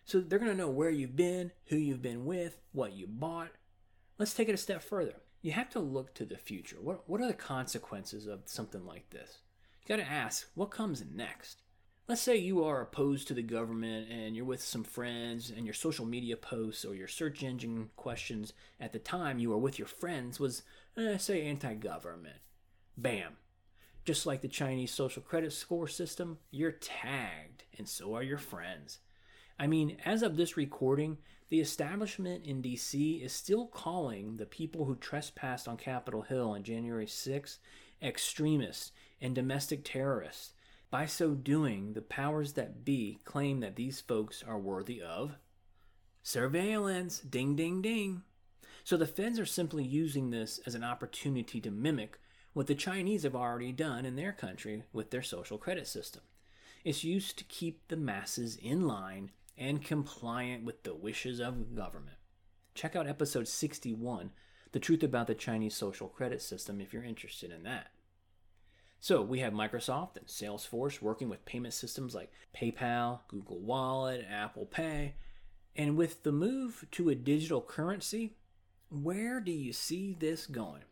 So 0.04 0.20
they're 0.20 0.40
going 0.40 0.50
to 0.50 0.58
know 0.58 0.68
where 0.68 0.90
you've 0.90 1.16
been, 1.16 1.52
who 1.68 1.76
you've 1.76 2.02
been 2.02 2.26
with, 2.26 2.58
what 2.72 2.94
you 2.94 3.06
bought. 3.08 3.52
Let's 4.18 4.34
take 4.34 4.50
it 4.50 4.56
a 4.56 4.58
step 4.58 4.82
further. 4.82 5.14
You 5.44 5.52
have 5.52 5.70
to 5.70 5.80
look 5.80 6.16
to 6.16 6.26
the 6.26 6.38
future. 6.38 6.78
What, 6.82 7.08
what 7.08 7.22
are 7.22 7.28
the 7.28 7.34
consequences 7.34 8.26
of 8.26 8.42
something 8.46 8.84
like 8.84 9.12
this? 9.12 9.42
You 9.86 9.96
got 9.96 10.04
to 10.04 10.12
ask, 10.12 10.48
what 10.56 10.72
comes 10.72 11.04
next? 11.14 11.62
Let's 12.12 12.22
say 12.22 12.36
you 12.36 12.62
are 12.62 12.82
opposed 12.82 13.26
to 13.26 13.34
the 13.34 13.42
government 13.42 14.12
and 14.12 14.36
you're 14.36 14.44
with 14.44 14.62
some 14.62 14.84
friends 14.84 15.50
and 15.50 15.64
your 15.64 15.74
social 15.74 16.06
media 16.06 16.36
posts 16.36 16.84
or 16.84 16.94
your 16.94 17.08
search 17.08 17.42
engine 17.42 17.90
questions 17.96 18.52
at 18.82 18.92
the 18.92 19.00
time 19.00 19.40
you 19.40 19.50
were 19.50 19.58
with 19.58 19.80
your 19.80 19.88
friends 19.88 20.38
was 20.38 20.64
eh, 20.98 21.16
say 21.16 21.46
anti-government. 21.46 22.36
Bam. 22.98 23.38
Just 24.04 24.26
like 24.26 24.42
the 24.42 24.50
chinese 24.50 24.92
social 24.92 25.22
credit 25.22 25.54
score 25.54 25.88
system 25.88 26.38
you're 26.52 26.74
tagged 26.74 27.64
and 27.78 27.88
so 27.88 28.14
are 28.14 28.24
your 28.24 28.38
friends. 28.38 28.98
I 29.58 29.68
mean 29.68 29.96
as 30.04 30.22
of 30.22 30.36
this 30.36 30.58
recording 30.58 31.18
the 31.48 31.62
establishment 31.62 32.46
in 32.46 32.62
dc 32.62 33.24
is 33.24 33.32
still 33.32 33.68
calling 33.68 34.36
the 34.36 34.46
people 34.46 34.84
who 34.84 34.98
trespassed 34.98 35.66
on 35.66 35.78
capitol 35.78 36.24
hill 36.24 36.50
on 36.50 36.64
january 36.64 37.08
6 37.08 37.60
extremists 38.02 38.92
and 39.22 39.34
domestic 39.34 39.86
terrorists 39.86 40.56
by 40.92 41.06
so 41.06 41.32
doing, 41.32 41.94
the 41.94 42.02
powers 42.02 42.54
that 42.54 42.84
be 42.84 43.20
claim 43.24 43.62
that 43.62 43.78
these 43.78 44.02
folks 44.02 44.44
are 44.46 44.60
worthy 44.60 45.02
of 45.02 45.36
surveillance. 46.22 47.20
Ding, 47.20 47.56
ding, 47.56 47.82
ding. 47.82 48.24
So 48.84 48.98
the 48.98 49.08
feds 49.08 49.40
are 49.40 49.46
simply 49.46 49.84
using 49.84 50.30
this 50.30 50.60
as 50.66 50.76
an 50.76 50.84
opportunity 50.84 51.62
to 51.62 51.72
mimic 51.72 52.20
what 52.54 52.68
the 52.68 52.76
Chinese 52.76 53.24
have 53.24 53.36
already 53.36 53.72
done 53.72 54.06
in 54.06 54.18
their 54.18 54.34
country 54.34 54.84
with 54.92 55.12
their 55.12 55.22
social 55.22 55.58
credit 55.58 55.88
system. 55.88 56.22
It's 56.84 57.04
used 57.04 57.38
to 57.38 57.44
keep 57.46 57.88
the 57.88 57.96
masses 57.96 58.58
in 58.58 58.88
line 58.88 59.32
and 59.58 59.84
compliant 59.84 60.66
with 60.66 60.84
the 60.84 60.94
wishes 60.94 61.40
of 61.40 61.76
government. 61.76 62.18
Check 62.74 62.96
out 62.96 63.08
episode 63.08 63.48
61, 63.48 64.32
The 64.72 64.80
Truth 64.80 65.04
About 65.04 65.28
the 65.28 65.36
Chinese 65.36 65.76
Social 65.76 66.08
Credit 66.08 66.42
System, 66.42 66.82
if 66.82 66.92
you're 66.92 67.04
interested 67.04 67.52
in 67.52 67.64
that. 67.64 67.92
So 69.04 69.24
we 69.24 69.40
have 69.40 69.52
Microsoft 69.52 70.18
and 70.18 70.28
Salesforce 70.28 71.02
working 71.02 71.28
with 71.28 71.44
payment 71.44 71.74
systems 71.74 72.14
like 72.14 72.32
PayPal, 72.56 73.22
Google 73.28 73.58
Wallet, 73.58 74.24
Apple 74.30 74.68
Pay. 74.68 75.16
And 75.76 75.98
with 75.98 76.22
the 76.22 76.32
move 76.32 76.86
to 76.92 77.10
a 77.10 77.16
digital 77.16 77.62
currency, 77.62 78.36
where 78.92 79.40
do 79.40 79.52
you 79.52 79.74
see 79.74 80.16
this 80.20 80.46
going? 80.46 80.84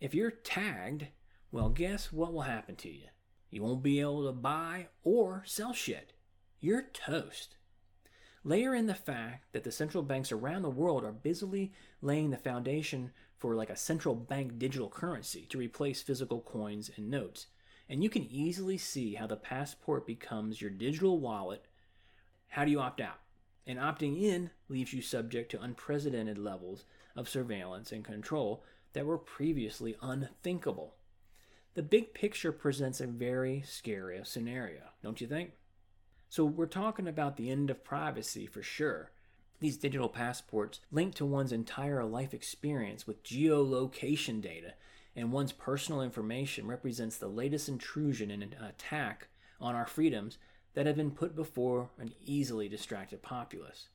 If 0.00 0.14
you're 0.14 0.32
tagged, 0.32 1.06
well, 1.52 1.68
guess 1.68 2.12
what 2.12 2.32
will 2.32 2.42
happen 2.42 2.74
to 2.74 2.90
you? 2.90 3.06
You 3.50 3.62
won't 3.62 3.84
be 3.84 4.00
able 4.00 4.26
to 4.26 4.32
buy 4.32 4.88
or 5.04 5.44
sell 5.46 5.72
shit. 5.72 6.14
You're 6.58 6.86
toast. 6.92 7.54
Layer 8.42 8.74
in 8.74 8.86
the 8.86 8.94
fact 8.94 9.52
that 9.52 9.62
the 9.62 9.70
central 9.70 10.02
banks 10.02 10.32
around 10.32 10.62
the 10.62 10.70
world 10.70 11.04
are 11.04 11.12
busily 11.12 11.72
laying 12.02 12.30
the 12.30 12.36
foundation 12.36 13.12
for 13.38 13.54
like 13.54 13.70
a 13.70 13.76
central 13.76 14.14
bank 14.14 14.58
digital 14.58 14.88
currency 14.88 15.46
to 15.48 15.58
replace 15.58 16.02
physical 16.02 16.40
coins 16.40 16.90
and 16.96 17.08
notes. 17.08 17.46
And 17.88 18.02
you 18.02 18.10
can 18.10 18.28
easily 18.30 18.76
see 18.76 19.14
how 19.14 19.26
the 19.26 19.36
passport 19.36 20.06
becomes 20.06 20.60
your 20.60 20.70
digital 20.70 21.18
wallet. 21.18 21.64
How 22.48 22.64
do 22.64 22.70
you 22.70 22.80
opt 22.80 23.00
out? 23.00 23.20
And 23.66 23.78
opting 23.78 24.20
in 24.20 24.50
leaves 24.68 24.92
you 24.92 25.02
subject 25.02 25.50
to 25.52 25.62
unprecedented 25.62 26.38
levels 26.38 26.84
of 27.14 27.28
surveillance 27.28 27.92
and 27.92 28.04
control 28.04 28.64
that 28.92 29.06
were 29.06 29.18
previously 29.18 29.96
unthinkable. 30.02 30.94
The 31.74 31.82
big 31.82 32.14
picture 32.14 32.50
presents 32.50 33.00
a 33.00 33.06
very 33.06 33.62
scary 33.66 34.20
scenario, 34.24 34.82
don't 35.02 35.20
you 35.20 35.26
think? 35.26 35.52
So, 36.30 36.44
we're 36.44 36.66
talking 36.66 37.06
about 37.06 37.36
the 37.36 37.50
end 37.50 37.70
of 37.70 37.84
privacy 37.84 38.46
for 38.46 38.62
sure, 38.62 39.12
these 39.60 39.76
digital 39.76 40.08
passports 40.08 40.80
link 40.90 41.14
to 41.16 41.26
one's 41.26 41.52
entire 41.52 42.04
life 42.04 42.32
experience 42.32 43.06
with 43.06 43.24
geolocation 43.24 44.40
data, 44.40 44.74
and 45.16 45.32
one's 45.32 45.52
personal 45.52 46.00
information 46.00 46.66
represents 46.66 47.16
the 47.16 47.28
latest 47.28 47.68
intrusion 47.68 48.30
and 48.30 48.54
attack 48.60 49.28
on 49.60 49.74
our 49.74 49.86
freedoms 49.86 50.38
that 50.74 50.86
have 50.86 50.96
been 50.96 51.10
put 51.10 51.34
before 51.34 51.90
an 51.98 52.12
easily 52.24 52.68
distracted 52.68 53.22
populace. 53.22 53.88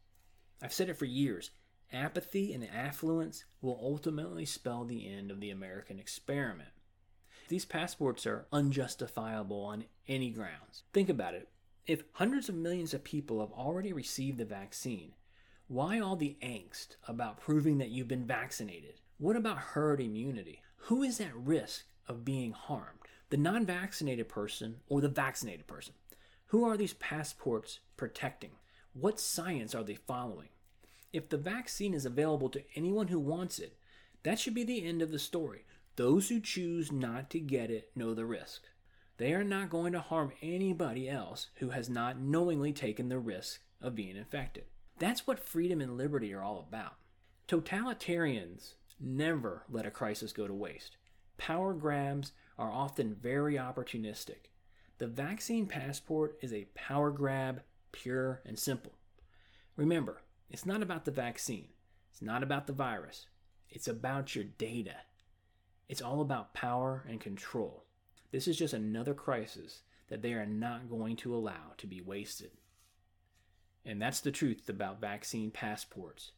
I've 0.62 0.74
said 0.74 0.90
it 0.90 0.98
for 0.98 1.06
years 1.06 1.52
apathy 1.92 2.54
and 2.54 2.68
affluence 2.70 3.46
will 3.62 3.80
ultimately 3.82 4.46
spell 4.46 4.84
the 4.84 5.08
end 5.08 5.30
of 5.30 5.40
the 5.40 5.52
American 5.52 6.00
experiment. 6.00 6.70
These 7.50 7.66
passports 7.66 8.26
are 8.26 8.48
unjustifiable 8.52 9.62
on 9.62 9.86
any 10.08 10.32
grounds. 10.32 10.84
Think 10.92 11.08
about 11.08 11.36
it. 11.36 11.50
If 11.86 12.04
hundreds 12.14 12.50
of 12.50 12.56
millions 12.56 12.94
of 12.94 13.04
people 13.04 13.42
have 13.42 13.52
already 13.52 13.94
received 13.94 14.40
the 14.40 14.46
vaccine, 14.46 15.12
why 15.74 16.00
all 16.00 16.16
the 16.16 16.38
angst 16.44 16.98
about 17.08 17.42
proving 17.42 17.80
that 17.80 17.90
you've 17.90 18.08
been 18.08 18.28
vaccinated? 18.28 18.94
What 19.18 19.36
about 19.36 19.58
herd 19.58 20.00
immunity? 20.00 20.62
Who 20.86 21.02
is 21.02 21.20
at 21.20 21.36
risk 21.36 21.86
of 22.08 22.24
being 22.24 22.52
harmed? 22.52 23.00
The 23.32 23.38
non 23.38 23.66
vaccinated 23.66 24.30
person 24.30 24.82
or 24.88 25.02
the 25.02 25.08
vaccinated 25.08 25.66
person? 25.66 25.96
Who 26.48 26.64
are 26.64 26.78
these 26.78 26.94
passports 26.94 27.80
protecting? 27.98 28.52
What 28.94 29.20
science 29.20 29.74
are 29.74 29.84
they 29.84 29.96
following? 29.96 30.50
If 31.12 31.28
the 31.28 31.38
vaccine 31.38 31.96
is 31.96 32.06
available 32.06 32.50
to 32.50 32.64
anyone 32.76 33.08
who 33.08 33.20
wants 33.20 33.58
it, 33.58 33.76
that 34.22 34.38
should 34.38 34.54
be 34.54 34.64
the 34.64 34.86
end 34.86 35.02
of 35.02 35.10
the 35.10 35.18
story. 35.18 35.66
Those 35.96 36.30
who 36.30 36.40
choose 36.40 36.92
not 36.92 37.32
to 37.32 37.40
get 37.40 37.72
it 37.72 37.90
know 37.96 38.14
the 38.14 38.26
risk. 38.26 38.62
They 39.18 39.34
are 39.34 39.44
not 39.44 39.72
going 39.72 39.94
to 39.94 40.02
harm 40.02 40.34
anybody 40.40 41.10
else 41.10 41.48
who 41.56 41.70
has 41.70 41.90
not 41.90 42.20
knowingly 42.20 42.74
taken 42.74 43.10
the 43.10 43.18
risk 43.18 43.62
of 43.82 43.96
being 43.96 44.16
infected. 44.16 44.66
That's 45.00 45.26
what 45.26 45.40
freedom 45.40 45.82
and 45.82 45.98
liberty 45.98 46.34
are 46.34 46.44
all 46.44 46.66
about. 46.68 46.96
Totalitarians 47.48 48.74
never 49.00 49.64
let 49.70 49.86
a 49.86 49.92
crisis 49.92 50.32
go 50.32 50.48
to 50.48 50.54
waste. 50.54 50.98
Power 51.38 51.74
grabs 51.74 52.32
are 52.58 52.72
often 52.72 53.16
very 53.16 53.56
opportunistic. 53.56 54.50
The 55.00 55.08
vaccine 55.08 55.66
passport 55.66 56.38
is 56.42 56.54
a 56.54 56.68
power 56.76 57.12
grab, 57.12 57.62
pure 57.92 58.42
and 58.46 58.58
simple. 58.58 58.94
Remember, 59.76 60.22
it's 60.50 60.66
not 60.66 60.84
about 60.84 61.06
the 61.06 61.12
vaccine, 61.12 61.70
it's 62.12 62.22
not 62.22 62.44
about 62.44 62.68
the 62.68 62.74
virus, 62.74 63.26
it's 63.70 63.88
about 63.88 64.36
your 64.36 64.46
data. 64.46 64.96
It's 65.90 66.02
all 66.02 66.22
about 66.22 66.54
power 66.54 67.04
and 67.10 67.20
control. 67.20 67.84
This 68.32 68.48
is 68.48 68.58
just 68.58 68.74
another 68.74 69.14
crisis 69.14 69.82
that 70.08 70.22
they 70.22 70.34
are 70.34 70.46
not 70.46 70.90
going 70.90 71.16
to 71.18 71.36
allow 71.36 71.74
to 71.78 71.88
be 71.88 72.02
wasted. 72.02 72.52
And 73.86 74.02
that's 74.02 74.22
the 74.22 74.32
truth 74.32 74.70
about 74.70 75.02
vaccine 75.02 75.52
passports. 75.52 76.32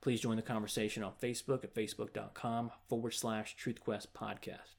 Please 0.00 0.20
join 0.20 0.36
the 0.36 0.42
conversation 0.42 1.02
on 1.02 1.12
Facebook 1.20 1.64
at 1.64 1.74
facebook.com 1.74 2.70
forward 2.88 3.12
slash 3.12 3.56
TruthQuest 3.56 4.08
podcast. 4.16 4.77